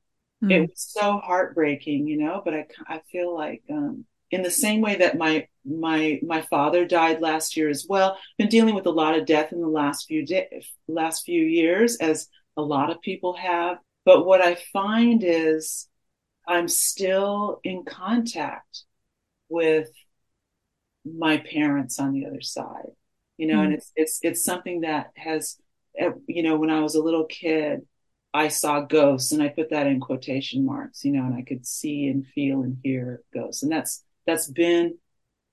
[0.41, 0.49] mm.
[0.49, 4.79] it was so heartbreaking, you know, but I, I feel like, um, in the same
[4.79, 8.91] way that my my my father died last year as well been dealing with a
[8.91, 12.27] lot of death in the last few days last few years as
[12.57, 15.87] a lot of people have but what i find is
[16.47, 18.85] i'm still in contact
[19.49, 19.89] with
[21.05, 22.89] my parents on the other side
[23.43, 25.57] you know mm and it's it's it's something that has
[25.97, 27.81] eh, you know when i was a little kid
[28.33, 31.67] I saw ghosts, and I put that in quotation marks, you know, and I could
[31.67, 34.97] see and feel and hear ghosts, and that's that's been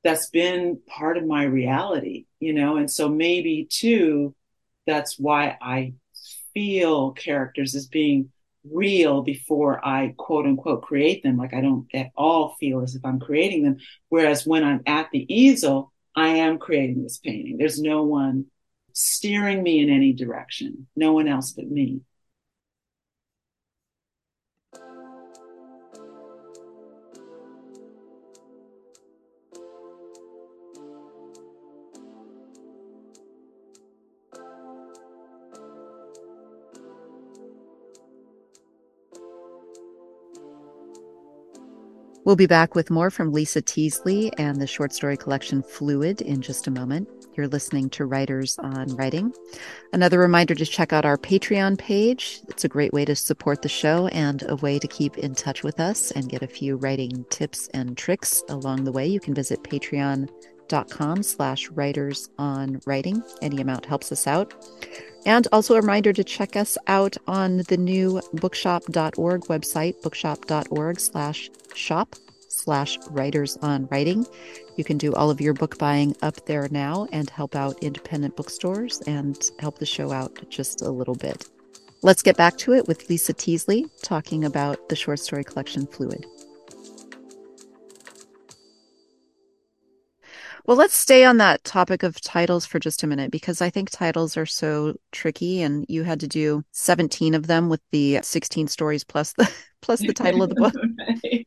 [0.03, 4.35] that's been part of my reality, you know, and so maybe too,
[4.87, 5.95] that's why I
[6.55, 8.31] feel characters as being
[8.65, 11.37] real before I quote unquote create them.
[11.37, 13.77] Like I don't at all feel as if I'm creating them.
[14.09, 17.57] Whereas when I'm at the easel, I am creating this painting.
[17.59, 18.47] There's no one
[18.93, 22.01] steering me in any direction, no one else but me.
[42.31, 46.43] We'll be back with more from Lisa Teasley and the short story collection Fluid in
[46.43, 47.09] just a moment.
[47.37, 49.35] You're listening to Writers on Writing.
[49.93, 52.41] Another reminder to check out our Patreon page.
[52.47, 55.65] It's a great way to support the show and a way to keep in touch
[55.65, 59.09] with us and get a few writing tips and tricks along the way.
[59.09, 59.65] You can visit
[60.71, 63.23] patreon.com slash writers on writing.
[63.43, 64.55] Any amount helps us out.
[65.27, 71.51] And also a reminder to check us out on the new bookshop.org website, bookshop.org slash
[71.75, 72.17] shop
[72.49, 74.27] slash writers on writing.
[74.77, 78.35] You can do all of your book buying up there now and help out independent
[78.35, 81.49] bookstores and help the show out just a little bit.
[82.03, 86.25] Let's get back to it with Lisa Teasley talking about the short story collection Fluid.
[90.67, 93.91] Well, let's stay on that topic of titles for just a minute because I think
[93.91, 98.69] titles are so tricky and you had to do 17 of them with the 16
[98.69, 99.51] stories plus the
[99.83, 100.75] plus the title of the book.
[101.25, 101.47] right.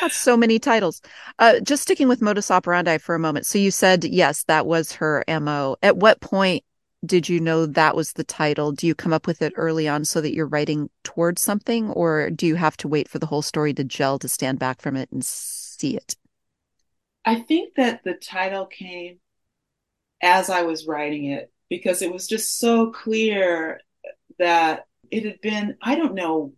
[0.00, 1.00] That's so many titles.
[1.38, 3.46] Uh, just sticking with modus operandi for a moment.
[3.46, 5.76] So you said yes, that was her MO.
[5.82, 6.62] At what point
[7.06, 8.72] did you know that was the title?
[8.72, 12.30] Do you come up with it early on so that you're writing towards something or
[12.30, 14.96] do you have to wait for the whole story to gel to stand back from
[14.96, 16.16] it and see it?
[17.28, 19.18] I think that the title came
[20.22, 23.82] as I was writing it because it was just so clear
[24.38, 26.54] that it had been, I don't know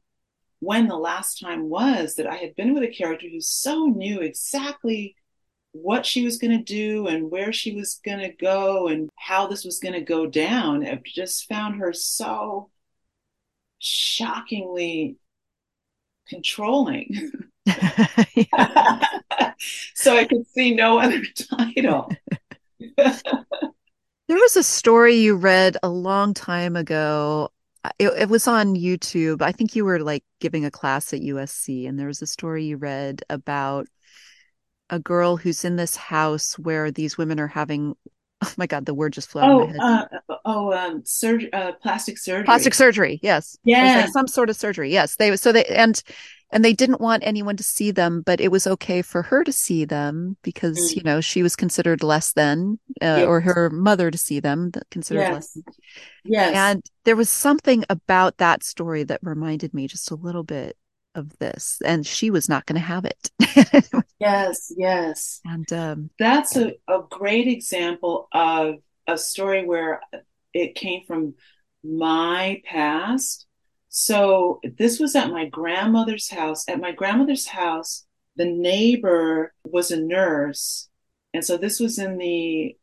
[0.60, 4.20] when the last time was that I had been with a character who so knew
[4.20, 5.16] exactly
[5.72, 9.48] what she was going to do and where she was going to go and how
[9.48, 10.86] this was going to go down.
[10.86, 12.70] I just found her so
[13.80, 15.16] shockingly
[16.28, 17.32] controlling.
[19.94, 21.22] so I could see no other
[21.58, 22.11] title.
[22.96, 23.16] there
[24.28, 27.50] was a story you read a long time ago.
[27.98, 29.40] It, it, was on YouTube.
[29.40, 32.64] I think you were like giving a class at USC, and there was a story
[32.64, 33.86] you read about
[34.90, 37.96] a girl who's in this house where these women are having.
[38.42, 39.44] Oh my God, the word just flowed.
[39.44, 40.08] oh, my head.
[40.28, 42.44] Uh, oh, um, surgery, uh, plastic surgery.
[42.44, 43.18] Plastic surgery.
[43.22, 43.58] Yes.
[43.64, 44.02] Yeah.
[44.02, 44.90] Like some sort of surgery.
[44.90, 45.16] Yes.
[45.16, 46.02] They so they and
[46.53, 49.53] and they didn't want anyone to see them but it was okay for her to
[49.53, 50.96] see them because mm.
[50.96, 53.26] you know she was considered less than uh, yes.
[53.26, 55.32] or her mother to see them considered yes.
[55.32, 55.64] less than.
[56.24, 60.76] yes and there was something about that story that reminded me just a little bit
[61.14, 63.30] of this and she was not going to have it
[64.20, 68.76] yes yes and um, that's a, a great example of
[69.09, 70.01] a story where
[70.55, 71.34] it came from
[71.82, 73.46] my past
[73.91, 76.64] so this was at my grandmother's house.
[76.68, 80.88] At my grandmother's house, the neighbor was a nurse.
[81.34, 82.76] And so this was in the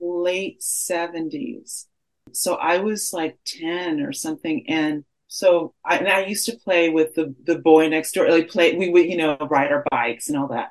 [0.00, 1.86] late 70s.
[2.32, 4.64] So I was like 10 or something.
[4.66, 8.30] And so I, and I used to play with the, the boy next door.
[8.30, 10.70] Like play, we would, you know, ride our bikes and all that.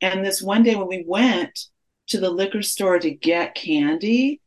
[0.00, 1.58] And this one day when we went
[2.08, 4.40] to the liquor store to get candy,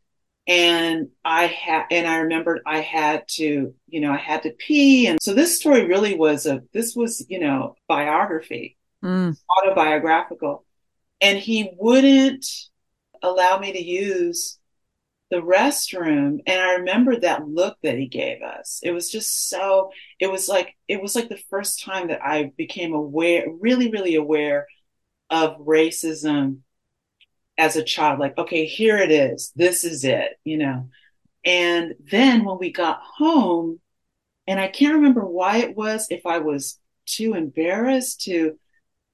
[0.49, 5.05] and I had, and I remembered I had to, you know, I had to pee.
[5.05, 8.75] And so this story really was a, this was, you know, biography,
[9.05, 9.37] mm.
[9.47, 10.65] autobiographical.
[11.21, 12.47] And he wouldn't
[13.21, 14.57] allow me to use
[15.29, 16.39] the restroom.
[16.47, 18.79] And I remember that look that he gave us.
[18.81, 22.53] It was just so, it was like, it was like the first time that I
[22.57, 24.65] became aware, really, really aware
[25.29, 26.61] of racism
[27.59, 29.51] as a child, like, okay, here it is.
[29.55, 30.89] This is it, you know.
[31.45, 33.81] And then when we got home,
[34.47, 38.57] and I can't remember why it was, if I was too embarrassed to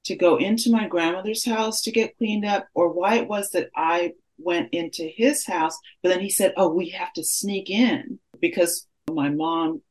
[0.06, 3.72] to go into my grandmother's house to get cleaned up, or why it was that
[3.76, 8.20] I went into his house, but then he said, "Oh, we have to sneak in
[8.40, 9.82] because my mom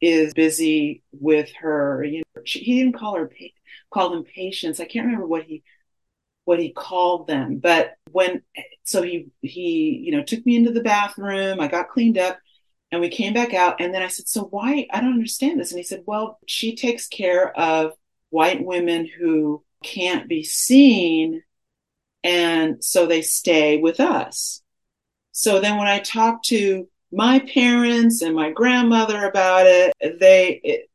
[0.00, 3.30] is busy with her." You know, he didn't call her
[3.90, 4.80] call them patients.
[4.80, 5.62] I can't remember what he
[6.44, 7.58] what he called them.
[7.58, 8.42] But when,
[8.84, 12.38] so he, he, you know, took me into the bathroom, I got cleaned up.
[12.92, 13.80] And we came back out.
[13.80, 14.86] And then I said, So why?
[14.92, 15.72] I don't understand this.
[15.72, 17.92] And he said, Well, she takes care of
[18.30, 21.42] white women who can't be seen.
[22.22, 24.62] And so they stay with us.
[25.32, 30.90] So then when I talked to my parents and my grandmother about it, they, it,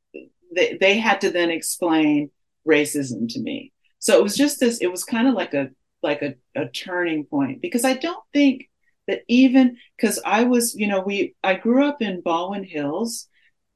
[0.56, 2.32] they, they had to then explain
[2.68, 3.74] racism to me.
[4.00, 5.70] So it was just this, it was kind of like a,
[6.02, 8.70] like a, a turning point because I don't think
[9.08, 13.28] that even because I was, you know, we, I grew up in Baldwin Hills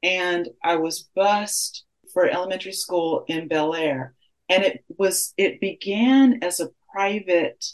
[0.01, 4.13] and I was bused for elementary school in Bel Air.
[4.49, 7.65] And it was, it began as a private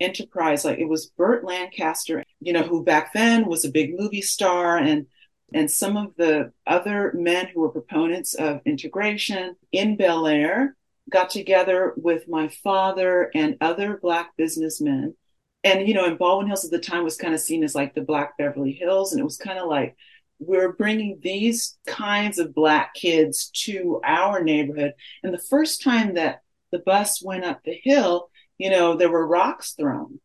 [0.00, 0.64] enterprise.
[0.64, 4.78] Like it was Burt Lancaster, you know, who back then was a big movie star
[4.78, 5.06] and
[5.54, 10.76] and some of the other men who were proponents of integration in Bel Air
[11.08, 15.14] got together with my father and other black businessmen.
[15.64, 17.94] And, you know, in Baldwin Hills at the time was kind of seen as like
[17.94, 19.12] the Black Beverly Hills.
[19.12, 19.96] And it was kind of like,
[20.38, 24.92] we're bringing these kinds of black kids to our neighborhood.
[25.22, 29.26] And the first time that the bus went up the hill, you know, there were
[29.26, 30.20] rocks thrown.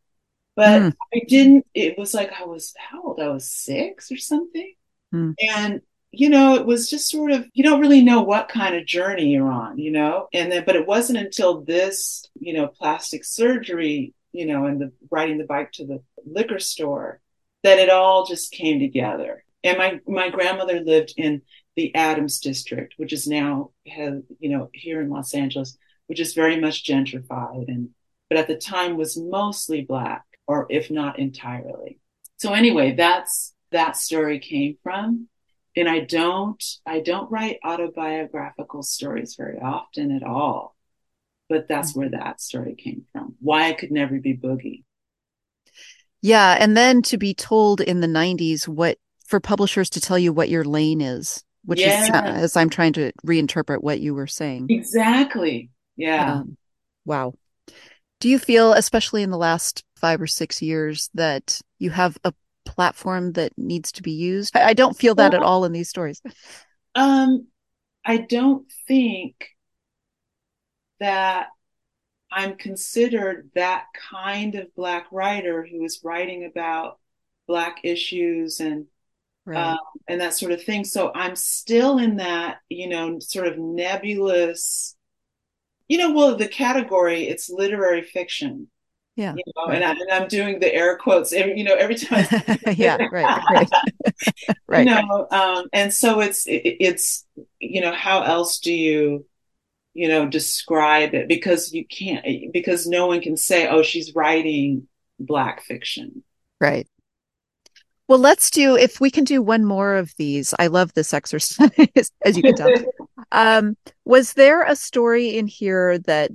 [0.56, 0.94] But mm.
[1.14, 3.20] I didn't, it was like I was, how old?
[3.20, 4.74] I was six or something.
[5.14, 5.34] Mm.
[5.40, 5.82] And,
[6.16, 9.30] you know, it was just sort of, you don't really know what kind of journey
[9.30, 10.28] you're on, you know?
[10.32, 14.92] And then, but it wasn't until this, you know, plastic surgery, you know, and the
[15.10, 17.20] riding the bike to the liquor store
[17.64, 19.44] that it all just came together.
[19.64, 21.42] And my, my grandmother lived in
[21.76, 26.36] the Adams district, which is now, has, you know, here in Los Angeles, which is
[26.36, 27.90] very much gentrified and,
[28.30, 31.98] but at the time was mostly black or if not entirely.
[32.38, 35.28] So anyway, that's that story came from.
[35.76, 40.76] And I don't, I don't write autobiographical stories very often at all,
[41.50, 43.36] but that's where that story came from.
[43.40, 44.84] Why I could never be Boogie.
[46.22, 46.56] Yeah.
[46.60, 50.50] And then to be told in the 90s what for publishers to tell you what
[50.50, 52.04] your lane is, which yeah.
[52.04, 52.10] is
[52.44, 54.68] as I'm trying to reinterpret what you were saying.
[54.70, 55.72] Exactly.
[55.96, 56.34] Yeah.
[56.34, 56.58] Um,
[57.06, 57.34] wow.
[58.20, 62.34] Do you feel, especially in the last five or six years, that you have a
[62.74, 64.56] platform that needs to be used?
[64.56, 66.22] I, I don't feel that at all in these stories.
[66.96, 67.48] Um,
[68.06, 69.48] I don't think
[71.00, 71.48] that
[72.32, 77.00] I'm considered that kind of black writer who is writing about
[77.48, 78.86] black issues and
[79.46, 79.72] right.
[79.72, 80.84] um, and that sort of thing.
[80.84, 84.96] So I'm still in that, you know, sort of nebulous,
[85.88, 88.68] you know, well, the category it's literary fiction.
[89.16, 89.36] Yeah.
[89.36, 89.82] You know, right.
[89.82, 92.26] and, I, am doing the air quotes, every, you know, every time.
[92.76, 93.70] yeah, right, right.
[94.68, 94.88] right.
[94.88, 97.26] You know, um, and so it's, it, it's,
[97.60, 99.26] you know, how else do you,
[99.94, 101.28] you know, describe it?
[101.28, 104.88] Because you can't, because no one can say, oh, she's writing
[105.20, 106.24] Black fiction.
[106.60, 106.88] Right.
[108.08, 110.54] Well, let's do, if we can do one more of these.
[110.58, 112.72] I love this exercise, as you can tell.
[113.32, 116.32] um, was there a story in here that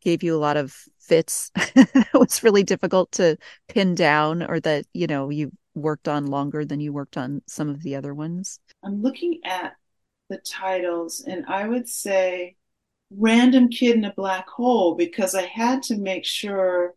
[0.00, 0.74] gave you a lot of
[1.08, 1.50] fits
[2.14, 3.36] was really difficult to
[3.68, 7.68] pin down or that you know you worked on longer than you worked on some
[7.68, 8.60] of the other ones?
[8.84, 9.74] I'm looking at
[10.28, 12.56] the titles and i would say
[13.10, 16.94] random kid in a black hole because i had to make sure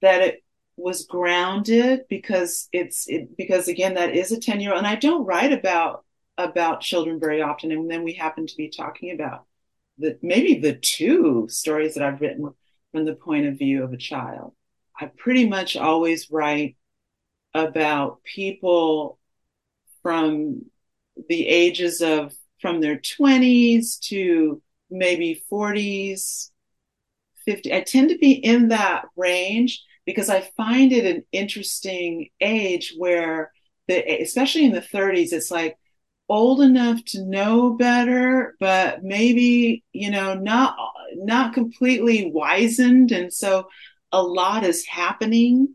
[0.00, 0.42] that it
[0.76, 4.94] was grounded because it's it, because again that is a 10 year old and i
[4.94, 6.04] don't write about
[6.38, 9.44] about children very often and then we happen to be talking about
[9.98, 12.50] the maybe the two stories that i've written
[12.92, 14.52] from the point of view of a child.
[14.98, 16.76] I pretty much always write
[17.54, 19.18] about people
[20.02, 20.66] from
[21.28, 26.50] the ages of from their 20s to maybe 40s,
[27.44, 27.74] 50.
[27.74, 33.52] I tend to be in that range because I find it an interesting age where
[33.88, 35.76] the especially in the 30s it's like
[36.28, 40.76] old enough to know better but maybe you know not
[41.16, 43.12] not completely wizened.
[43.12, 43.68] And so
[44.12, 45.74] a lot is happening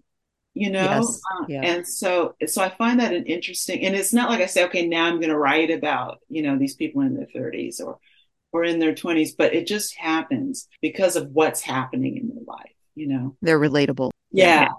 [0.54, 0.84] you know?
[0.84, 1.22] Yes.
[1.32, 1.62] uh, yeah.
[1.64, 4.88] and so so i find that an interesting and it's not like i say okay
[4.88, 8.00] now i'm going to write about you know these people in their 30s or
[8.52, 12.72] or in their 20s but it just happens because of what's happening in their life
[12.98, 13.38] you know?
[13.44, 14.10] They're relatable.
[14.32, 14.70] Yeah.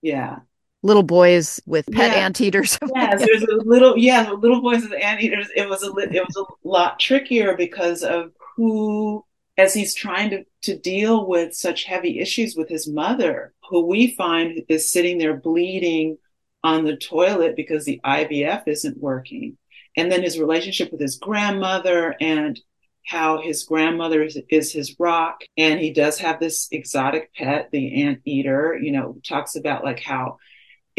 [0.00, 0.38] Yeah
[0.86, 2.24] little boys with pet yeah.
[2.24, 2.78] anteaters.
[2.94, 5.48] yes, there's a little yeah, little boys with anteaters.
[5.54, 9.24] It was a it was a lot trickier because of who
[9.58, 14.14] as he's trying to, to deal with such heavy issues with his mother, who we
[14.14, 16.18] find is sitting there bleeding
[16.62, 19.56] on the toilet because the IVF isn't working.
[19.96, 22.60] And then his relationship with his grandmother and
[23.06, 25.40] how his grandmother is, is, his rock.
[25.56, 30.38] And he does have this exotic pet, the anteater, you know, talks about like how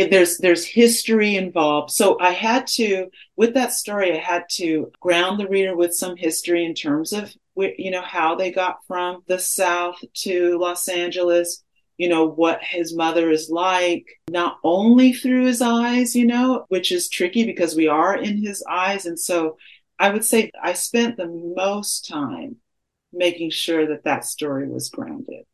[0.06, 1.92] there's there's history involved.
[1.92, 6.16] So i had to with that story i had to ground the reader with some
[6.16, 11.64] history in terms of you know how they got from the south to los angeles
[11.98, 16.92] you know what his mother is like not only through his eyes you know which
[16.92, 19.06] is tricky because we are in his eyes.
[19.06, 19.58] And so
[19.98, 22.58] i would say i spent the most time
[23.12, 25.46] making sure that that story was grounded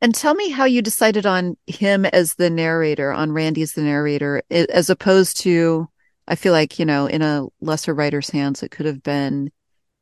[0.00, 3.82] and tell me how you decided on him as the narrator, on Randy as the
[3.82, 5.88] narrator, as opposed to,
[6.26, 9.50] I feel like, you know, in a lesser writer's hands, it could have been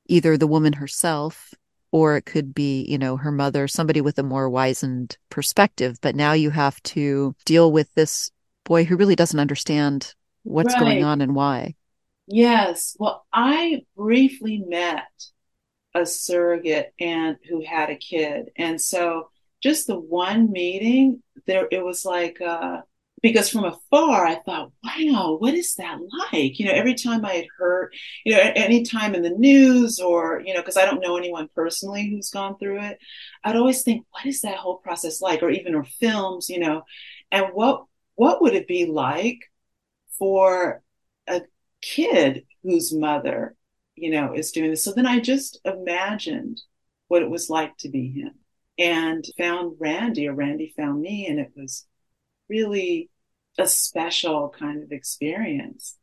[0.06, 1.52] either the woman herself
[1.90, 5.98] or it could be, you know, her mother, somebody with a more wizened perspective.
[6.00, 8.30] But now you have to deal with this
[8.64, 10.80] boy who really doesn't understand what's right.
[10.80, 11.74] going on and why.
[12.26, 12.94] Yes.
[12.98, 15.08] Well, I briefly met
[15.94, 18.50] a surrogate and who had a kid.
[18.56, 19.30] And so
[19.62, 22.80] just the one meeting there it was like uh
[23.22, 25.98] because from afar I thought, wow, what is that
[26.32, 26.58] like?
[26.58, 27.92] You know, every time I had heard,
[28.24, 31.48] you know, any time in the news or, you know, because I don't know anyone
[31.54, 32.98] personally who's gone through it,
[33.44, 35.42] I'd always think, what is that whole process like?
[35.42, 36.82] Or even or films, you know,
[37.30, 37.84] and what
[38.14, 39.38] what would it be like
[40.18, 40.82] for
[41.26, 41.42] a
[41.80, 43.56] kid whose mother,
[43.94, 44.84] you know, is doing this?
[44.84, 46.60] So then I just imagined
[47.08, 48.34] what it was like to be him
[48.78, 51.86] and found Randy, or Randy found me, and it was
[52.48, 53.10] really
[53.58, 55.96] a special kind of experience.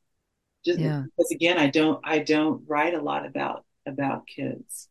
[0.65, 1.03] Just yeah.
[1.15, 4.89] because again, I don't I don't write a lot about about kids.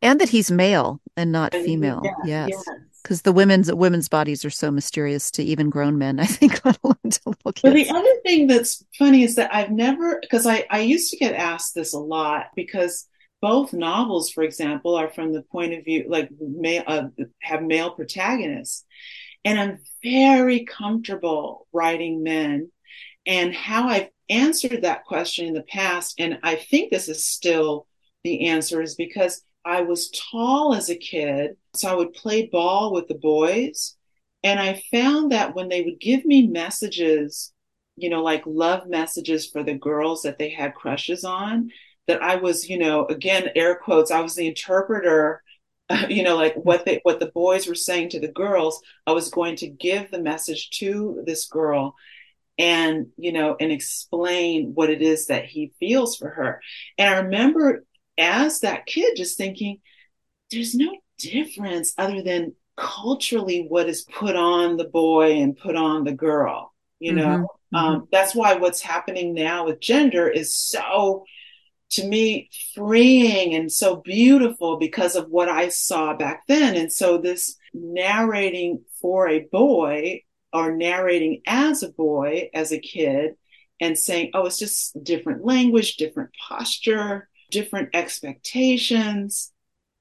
[0.00, 2.02] And that he's male and not and female.
[2.24, 2.64] Yeah, yes.
[3.02, 3.22] Because yes.
[3.22, 6.96] the women's women's bodies are so mysterious to even grown men, I think, let alone
[7.10, 7.62] to little kids.
[7.62, 11.16] But the other thing that's funny is that I've never because I, I used to
[11.16, 13.08] get asked this a lot because
[13.42, 16.30] both novels, for example, are from the point of view like
[16.86, 17.08] uh,
[17.42, 18.84] have male protagonists,
[19.44, 22.70] and I'm very comfortable writing men.
[23.26, 27.86] And how I've answered that question in the past, and I think this is still
[28.24, 32.92] the answer, is because I was tall as a kid, so I would play ball
[32.92, 33.96] with the boys.
[34.44, 37.52] And I found that when they would give me messages,
[37.96, 41.70] you know, like love messages for the girls that they had crushes on,
[42.08, 45.42] that I was, you know, again, air quotes, I was the interpreter,
[46.08, 49.30] you know, like what they, what the boys were saying to the girls, I was
[49.30, 51.94] going to give the message to this girl
[52.58, 56.60] and, you know, and explain what it is that he feels for her.
[56.98, 57.84] And I remember
[58.18, 59.80] as that kid just thinking,
[60.50, 66.04] there's no difference other than culturally what is put on the boy and put on
[66.04, 67.46] the girl, you know?
[67.72, 67.76] Mm-hmm.
[67.76, 68.04] Um, mm-hmm.
[68.12, 71.24] that's why what's happening now with gender is so
[71.92, 76.76] to me freeing and so beautiful because of what I saw back then.
[76.76, 80.22] And so this narrating for a boy
[80.52, 83.34] or narrating as a boy, as a kid,
[83.80, 89.52] and saying, oh, it's just different language, different posture, different expectations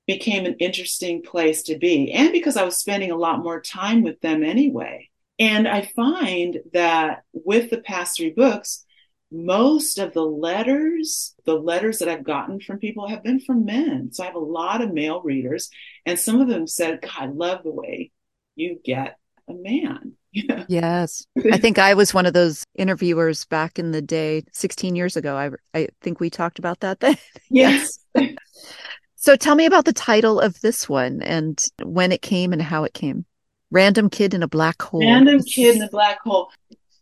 [0.08, 2.12] became an interesting place to be.
[2.12, 5.10] And because I was spending a lot more time with them anyway.
[5.40, 8.86] And I find that with the past three books,
[9.32, 14.10] most of the letters, the letters that I've gotten from people have been from men.
[14.12, 15.70] So I have a lot of male readers,
[16.06, 18.12] and some of them said, God, I love the way
[18.56, 19.18] you get
[19.48, 20.14] a man.
[20.70, 21.26] Yes.
[21.52, 25.36] I think I was one of those interviewers back in the day, 16 years ago.
[25.36, 27.18] I, I think we talked about that then.
[27.50, 28.00] Yes.
[29.18, 32.86] so tell me about the title of this one and when it came and how
[32.86, 33.26] it came.
[33.72, 35.02] Random Kid in a Black Hole.
[35.02, 36.50] Random Kid in a Black Hole.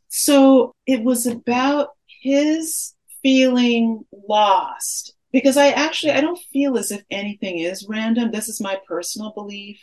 [0.07, 7.03] So it was about his feeling lost because I actually I don't feel as if
[7.11, 8.31] anything is random.
[8.31, 9.79] This is my personal belief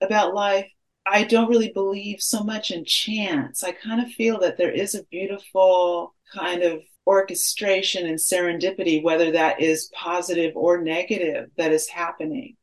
[0.00, 0.70] about life.
[1.06, 3.64] I don't really believe so much in chance.
[3.64, 9.32] I kind of feel that there is a beautiful kind of orchestration and serendipity, whether
[9.32, 12.56] that is positive or negative, that is happening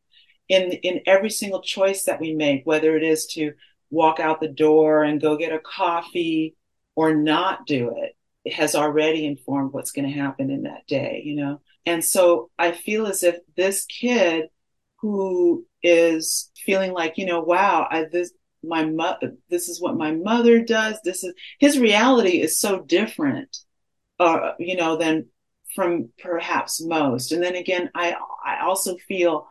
[0.47, 3.53] in in every single choice that we make, whether it is to
[3.89, 6.55] walk out the door and go get a coffee
[6.95, 8.16] or not do it
[8.53, 11.61] has already informed what's going to happen in that day, you know?
[11.85, 14.49] And so I feel as if this kid
[14.97, 18.31] who is feeling like, you know, wow, I, this,
[18.63, 20.99] my mother, this is what my mother does.
[21.03, 23.57] This is his reality is so different,
[24.19, 25.27] uh, you know, than
[25.75, 27.31] from perhaps most.
[27.31, 29.47] And then again, I, I also feel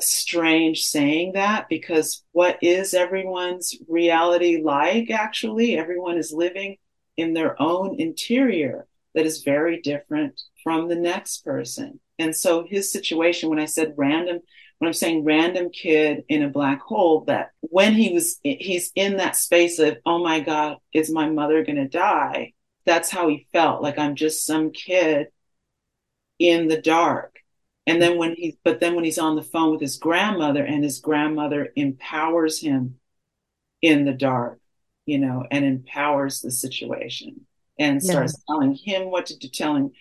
[0.00, 5.76] strange saying that because what is everyone's reality like actually?
[5.76, 6.76] Everyone is living
[7.20, 12.00] in their own interior that is very different from the next person.
[12.18, 14.40] And so his situation, when I said random,
[14.78, 19.16] when I'm saying random kid in a black hole, that when he was, he's in
[19.18, 22.52] that space of, oh my God, is my mother going to die?
[22.86, 23.82] That's how he felt.
[23.82, 25.28] Like I'm just some kid
[26.38, 27.36] in the dark.
[27.86, 30.84] And then when he, but then when he's on the phone with his grandmother and
[30.84, 33.00] his grandmother empowers him
[33.82, 34.59] in the dark,
[35.10, 37.46] you know, and empowers the situation
[37.78, 38.10] and yeah.
[38.10, 39.92] starts telling him what to do, telling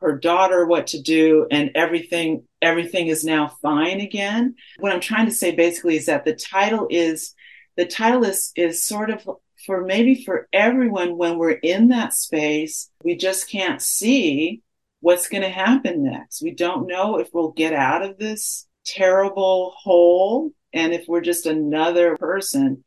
[0.00, 4.54] her daughter what to do and everything everything is now fine again.
[4.78, 7.34] What i'm trying to say basically is that the title is
[7.76, 9.28] the title is is sort of
[9.66, 14.62] for maybe for everyone when we're in that space we just can't see
[15.00, 16.42] what's going to happen next.
[16.42, 21.46] We don't know if we'll get out of this terrible hole and if we're just
[21.46, 22.84] another person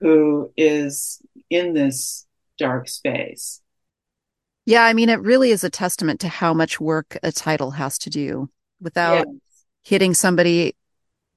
[0.00, 1.20] who is
[1.50, 2.26] in this
[2.58, 3.60] dark space
[4.66, 7.98] yeah, I mean, it really is a testament to how much work a title has
[7.98, 9.36] to do without yes.
[9.82, 10.76] hitting somebody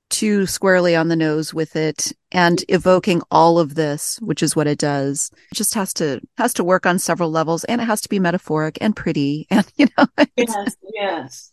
[0.09, 4.67] too squarely on the nose with it and evoking all of this, which is what
[4.67, 5.31] it does.
[5.51, 8.19] It just has to has to work on several levels, and it has to be
[8.19, 10.05] metaphoric and pretty, and you know.
[10.37, 11.51] Yes, yes.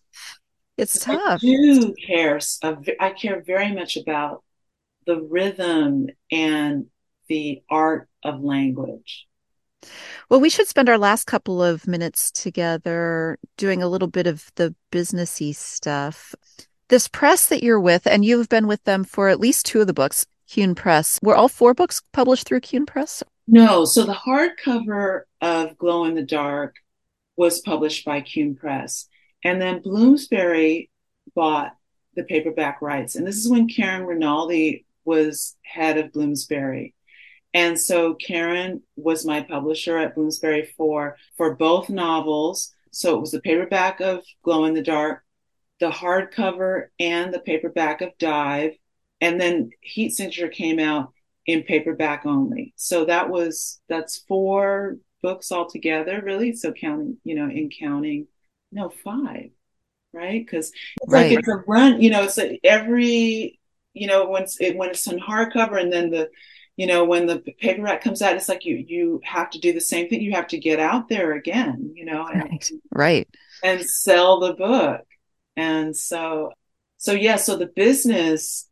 [0.76, 1.18] It's tough.
[1.18, 2.40] I do care.
[3.00, 4.42] I care very much about
[5.06, 6.86] the rhythm and
[7.30, 9.26] the art of language.
[10.28, 14.50] Well, we should spend our last couple of minutes together doing a little bit of
[14.56, 16.34] the businessy stuff.
[16.88, 19.86] This press that you're with, and you've been with them for at least two of
[19.86, 21.20] the books, Cune Press.
[21.22, 23.22] Were all four books published through Cune Press?
[23.46, 23.84] No.
[23.84, 26.74] So the hardcover of Glow in the Dark
[27.36, 29.06] was published by Cune Press.
[29.44, 30.90] And then Bloomsbury
[31.34, 31.74] bought
[32.16, 33.14] the paperback rights.
[33.14, 36.94] And this is when Karen Rinaldi was head of Bloomsbury.
[37.52, 42.72] And so Karen was my publisher at Bloomsbury for for both novels.
[42.92, 45.24] So it was the paperback of Glow in the Dark,
[45.80, 48.72] the hardcover, and the paperback of Dive.
[49.20, 51.12] And then Heat Signature came out
[51.46, 52.72] in paperback only.
[52.76, 56.54] So that was that's four books altogether, really.
[56.54, 58.28] So counting, you know, in counting,
[58.72, 59.50] no five,
[60.12, 60.44] right?
[60.44, 60.72] Because
[61.02, 61.30] it's right.
[61.30, 62.00] like it's a run.
[62.00, 63.58] You know, it's like every,
[63.92, 66.30] you know, once it, when it's on hardcover, and then the
[66.76, 69.80] you know when the paperback comes out it's like you you have to do the
[69.80, 70.22] same thing.
[70.22, 72.70] You have to get out there again you know and, right.
[72.92, 73.28] Right.
[73.62, 75.06] and sell the book.
[75.56, 76.52] And so
[77.00, 78.68] so yeah so the business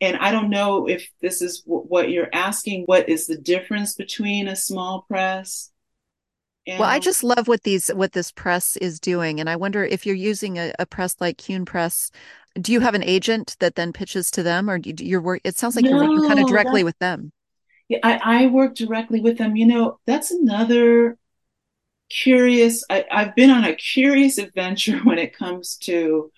[0.00, 3.94] and i don't know if this is w- what you're asking what is the difference
[3.94, 5.70] between a small press
[6.66, 6.80] and...
[6.80, 9.38] well i just love what these what this press is doing.
[9.38, 12.10] And i wonder if you're using a, a press like Cune press
[12.60, 15.56] do you have an agent that then pitches to them or do you work it
[15.56, 17.32] sounds like no, you're working kind of directly with them.
[17.88, 19.56] Yeah I, I work directly with them.
[19.56, 21.18] You know that's another
[22.08, 26.30] curious I, i've been on a curious adventure when it comes to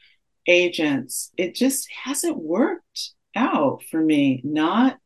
[0.47, 1.31] agents.
[1.37, 4.99] It just hasn't worked out for me not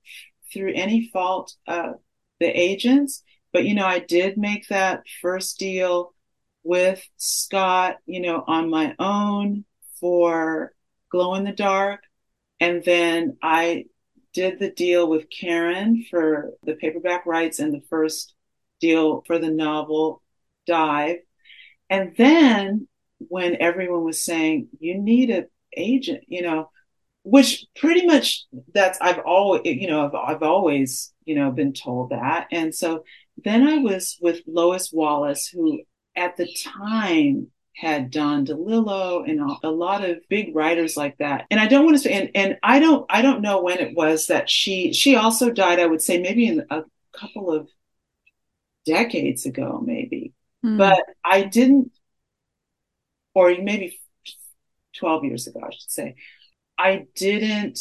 [0.53, 1.97] through any fault of
[2.41, 6.15] the agents but you know i did make that first deal
[6.65, 9.65] with scott you know on my own
[10.01, 10.73] for
[11.13, 12.01] glow in the dark.
[12.59, 13.85] And then I
[14.33, 18.35] did the deal with Karen for the paperback rights and the first
[18.81, 20.23] deal for the novel
[20.67, 21.19] Dive.
[21.91, 22.89] And then
[23.19, 26.71] when everyone was saying, you need an agent, you know,
[27.25, 32.11] which pretty much that's, I've always, you know, I've, I've always, you know, been told
[32.11, 32.47] that.
[32.51, 33.05] And so
[33.45, 35.83] then I was with Lois Wallace, who
[36.17, 41.47] at the time had Don DeLillo and a, lot of big writers like that.
[41.51, 43.97] And I don't want to say, and, and I don't, I don't know when it
[43.97, 47.69] was that she, she also died, I would say maybe in a couple of
[48.85, 50.33] decades ago, maybe,
[50.65, 50.77] mm.
[50.77, 51.93] but I didn't,
[53.35, 53.99] or maybe
[54.99, 56.15] 12 years ago, I should say,
[56.77, 57.81] I didn't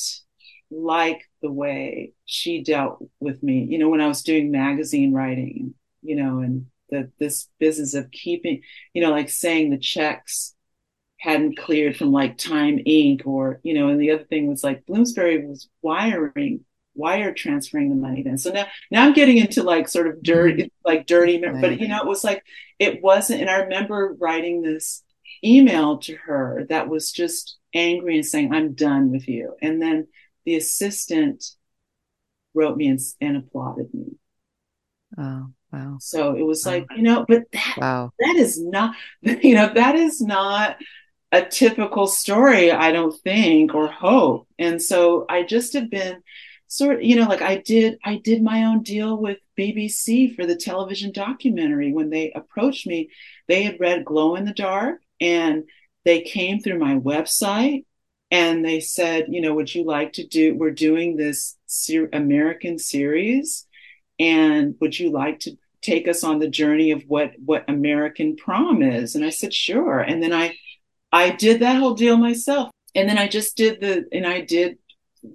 [0.70, 5.74] like the way she dealt with me, you know, when I was doing magazine writing,
[6.02, 8.62] you know, and the this business of keeping,
[8.94, 10.54] you know, like saying the checks
[11.20, 13.26] hadn't cleared from like Time Inc.
[13.26, 16.66] or, you know, and the other thing was like Bloomsbury was wiring,
[16.96, 18.38] wire transferring the money then.
[18.38, 20.88] So now, now I'm getting into like sort of dirty, mm-hmm.
[20.90, 21.62] like dirty, right.
[21.62, 22.44] but you know, it was like,
[22.80, 25.04] it wasn't, and I remember writing this
[25.44, 29.56] email to her that was just angry and saying, I'm done with you.
[29.62, 30.08] And then
[30.46, 31.46] the assistant
[32.56, 34.18] wrote me and, and applauded me.
[35.18, 35.52] Oh.
[35.72, 35.98] Wow.
[36.00, 38.12] So it was like, you know, but that wow.
[38.20, 40.78] that is not you know, that is not
[41.32, 44.48] a typical story, I don't think, or hope.
[44.60, 46.22] And so I just have been
[46.68, 50.46] sort of, you know, like I did I did my own deal with BBC for
[50.46, 53.10] the television documentary when they approached me.
[53.48, 55.64] They had read Glow in the Dark and
[56.04, 57.86] they came through my website
[58.32, 60.56] and they said, you know, would you like to do?
[60.56, 63.68] We're doing this ser- American series,
[64.18, 68.82] and would you like to take us on the journey of what what American prom
[68.82, 69.16] is?
[69.16, 70.00] And I said, sure.
[70.00, 70.56] And then I
[71.12, 74.78] I did that whole deal myself, and then I just did the and I did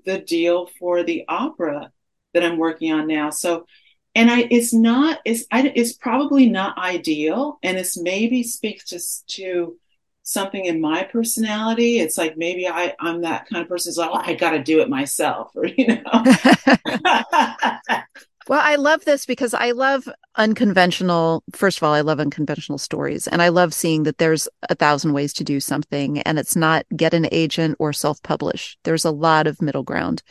[0.04, 1.92] the deal for the opera
[2.34, 3.30] that I'm working on now.
[3.30, 3.66] So
[4.14, 9.28] and I it's not it's I, it's probably not ideal, and it's maybe speaks just
[9.36, 9.76] to
[10.22, 12.00] something in my personality.
[12.00, 14.62] It's like maybe I I'm that kind of person who's like oh, I got to
[14.62, 16.24] do it myself, or you know.
[18.48, 21.42] Well, I love this because I love unconventional.
[21.52, 25.14] First of all, I love unconventional stories, and I love seeing that there's a thousand
[25.14, 28.78] ways to do something, and it's not get an agent or self publish.
[28.84, 30.22] There's a lot of middle ground,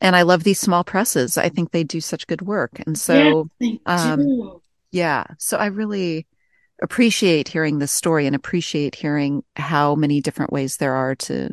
[0.00, 1.36] and I love these small presses.
[1.36, 3.50] I think they do such good work, and so,
[3.86, 4.60] um,
[4.92, 5.24] yeah.
[5.38, 6.28] So I really
[6.80, 11.50] appreciate hearing this story and appreciate hearing how many different ways there are to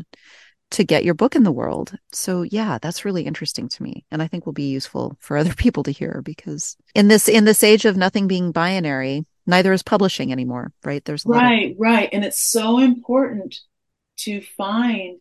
[0.71, 1.93] to get your book in the world.
[2.11, 5.53] So yeah, that's really interesting to me and I think will be useful for other
[5.55, 9.83] people to hear because in this in this age of nothing being binary, neither is
[9.83, 11.03] publishing anymore, right?
[11.03, 12.09] There's Right, of- right.
[12.11, 13.55] And it's so important
[14.17, 15.19] to find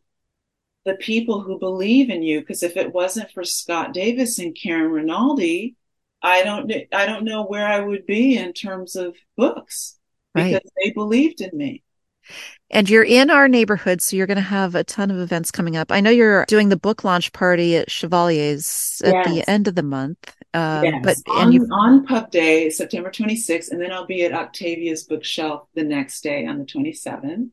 [0.84, 4.90] the people who believe in you because if it wasn't for Scott Davis and Karen
[4.90, 5.76] Rinaldi,
[6.22, 9.98] I don't I don't know where I would be in terms of books
[10.34, 10.62] because right.
[10.82, 11.82] they believed in me.
[12.70, 15.76] And you're in our neighborhood, so you're going to have a ton of events coming
[15.76, 15.90] up.
[15.90, 19.28] I know you're doing the book launch party at Chevalier's at yes.
[19.28, 20.36] the end of the month.
[20.54, 21.02] Um, yes.
[21.02, 21.66] But on, you...
[21.72, 26.46] on Pub Day, September 26th, and then I'll be at Octavia's bookshelf the next day
[26.46, 27.50] on the 27th.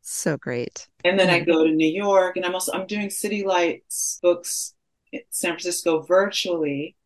[0.00, 0.88] So great.
[1.04, 4.74] And then I go to New York, and I'm also I'm doing City Lights books
[5.12, 6.96] in San Francisco virtually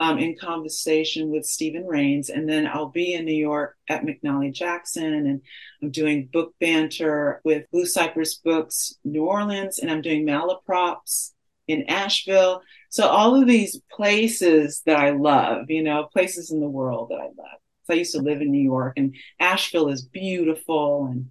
[0.00, 2.28] um, in conversation with Stephen Rains.
[2.28, 5.42] And then I'll be in New York at McNally Jackson and
[5.82, 11.34] I'm doing book banter with Blue Cypress Books, New Orleans, and I'm doing Malaprop's
[11.68, 12.62] in Asheville.
[12.90, 17.20] So all of these places that I love, you know, places in the world that
[17.20, 17.60] I love.
[17.84, 21.30] So I used to live in New York and Asheville is beautiful and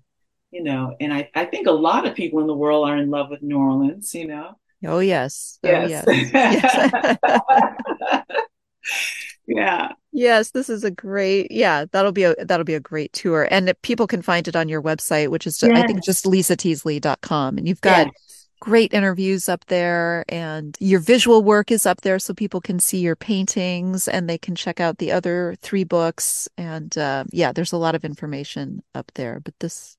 [0.52, 3.10] you know, and I, I think a lot of people in the world are in
[3.10, 4.58] love with New Orleans, you know.
[4.86, 5.60] Oh yes.
[5.64, 6.06] Oh, yes.
[6.10, 7.18] yes.
[9.48, 9.90] yeah.
[10.12, 13.48] Yes this is a great yeah that'll be a that'll be a great tour.
[13.50, 15.72] And people can find it on your website which is yes.
[15.78, 18.48] i think just lisateasley.com and you've got yes.
[18.60, 23.00] great interviews up there and your visual work is up there so people can see
[23.00, 26.50] your paintings and they can check out the other three books.
[26.58, 29.98] And uh, yeah there's a lot of information up there but this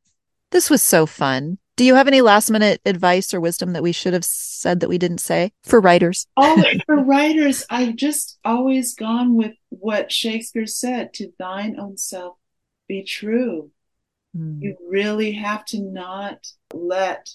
[0.50, 3.92] this was so fun do you have any last minute advice or wisdom that we
[3.92, 6.26] should have said that we didn't say for writers?
[6.36, 12.36] oh, for writers, I've just always gone with what Shakespeare said to thine own self
[12.88, 13.70] be true.
[14.36, 14.62] Mm.
[14.62, 17.28] You really have to not let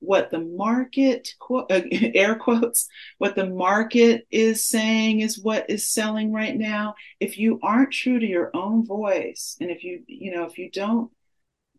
[0.00, 5.88] what the market, quote, uh, air quotes, what the market is saying is what is
[5.88, 6.94] selling right now.
[7.20, 10.70] If you aren't true to your own voice, and if you, you know, if you
[10.70, 11.10] don't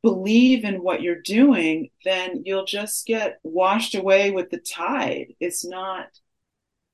[0.06, 5.34] believe in what you're doing, then you'll just get washed away with the tide.
[5.40, 6.10] It's not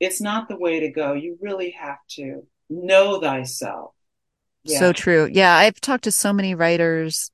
[0.00, 1.12] it's not the way to go.
[1.12, 3.92] You really have to know thyself.
[4.64, 4.78] Yeah.
[4.78, 5.28] So true.
[5.30, 7.30] Yeah, I've talked to so many writers.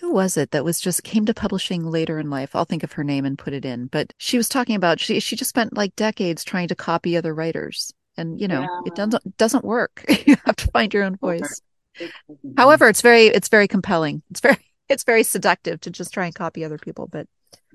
[0.00, 2.56] Who was it that was just came to publishing later in life?
[2.56, 3.86] I'll think of her name and put it in.
[3.86, 7.32] But she was talking about she she just spent like decades trying to copy other
[7.32, 7.92] writers.
[8.16, 8.80] And you know, yeah.
[8.86, 10.04] it doesn't doesn't work.
[10.26, 11.62] you have to find your own voice.
[12.56, 14.22] However, it's very it's very compelling.
[14.28, 14.58] It's very
[14.88, 17.26] it's very seductive to just try and copy other people but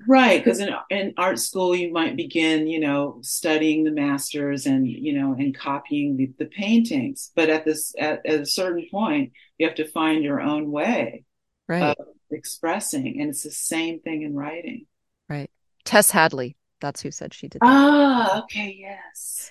[0.06, 4.86] right because in, in art school you might begin you know studying the masters and
[4.86, 7.30] you know and copying the, the paintings.
[7.34, 11.24] But at this at, at, a certain point you have to find your own way
[11.66, 11.96] right.
[11.98, 14.86] of expressing and it's the same thing in writing.
[15.28, 15.50] Right.
[15.84, 17.66] Tessa Hadley that's who said she did that.
[17.68, 19.50] ah okay yes.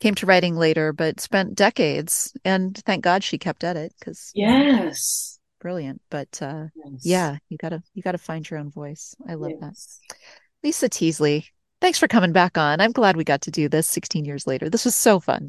[0.00, 4.32] Came to writing later but spent decades and thank god she kept at it because
[4.34, 6.02] yes brilliant.
[6.10, 7.00] But uh, yes.
[7.06, 9.16] yeah, you gotta you gotta find your own voice.
[9.26, 9.98] I love yes.
[10.08, 10.16] that.
[10.62, 11.46] Lisa Teasley,
[11.80, 12.80] thanks for coming back on.
[12.80, 14.68] I'm glad we got to do this 16 years later.
[14.68, 15.48] This was so fun.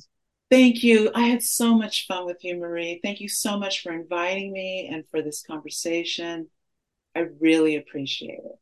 [0.49, 1.11] Thank you.
[1.13, 2.99] I had so much fun with you, Marrie.
[3.03, 6.47] Thank you so much for inviting me and for this conversation.
[7.15, 8.59] I really appreciate it.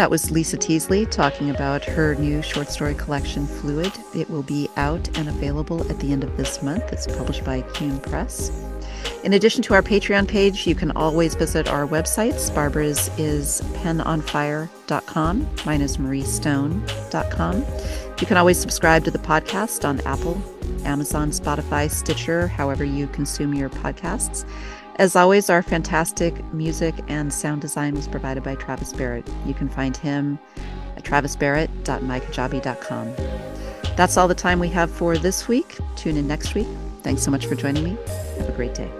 [0.00, 3.92] That was Lisa Teasley talking about her new short story collection, Fluid.
[4.14, 6.90] It will be out and available at the end of this month.
[6.90, 8.50] It's published by Cune Press.
[9.24, 12.48] In addition to our Patreon page, you can always visit our websites.
[12.54, 15.50] Barbara's is penonfire.com.
[15.66, 17.56] Mine is marriestone.com.
[18.20, 20.42] You can always subscribe to the podcast on Apple,
[20.86, 24.46] Amazon, Spotify, Stitcher, however you consume your podcasts.
[24.96, 29.26] As always, our fantastic music and sound design was provided by Travis Barrett.
[29.46, 30.38] You can find him
[30.96, 33.14] at travisbarrett.mykajabi.com.
[33.96, 35.78] That's all the time we have for this week.
[35.96, 36.68] Tune in next week.
[37.02, 37.96] Thanks so much for joining me.
[38.38, 38.90] Have a great day.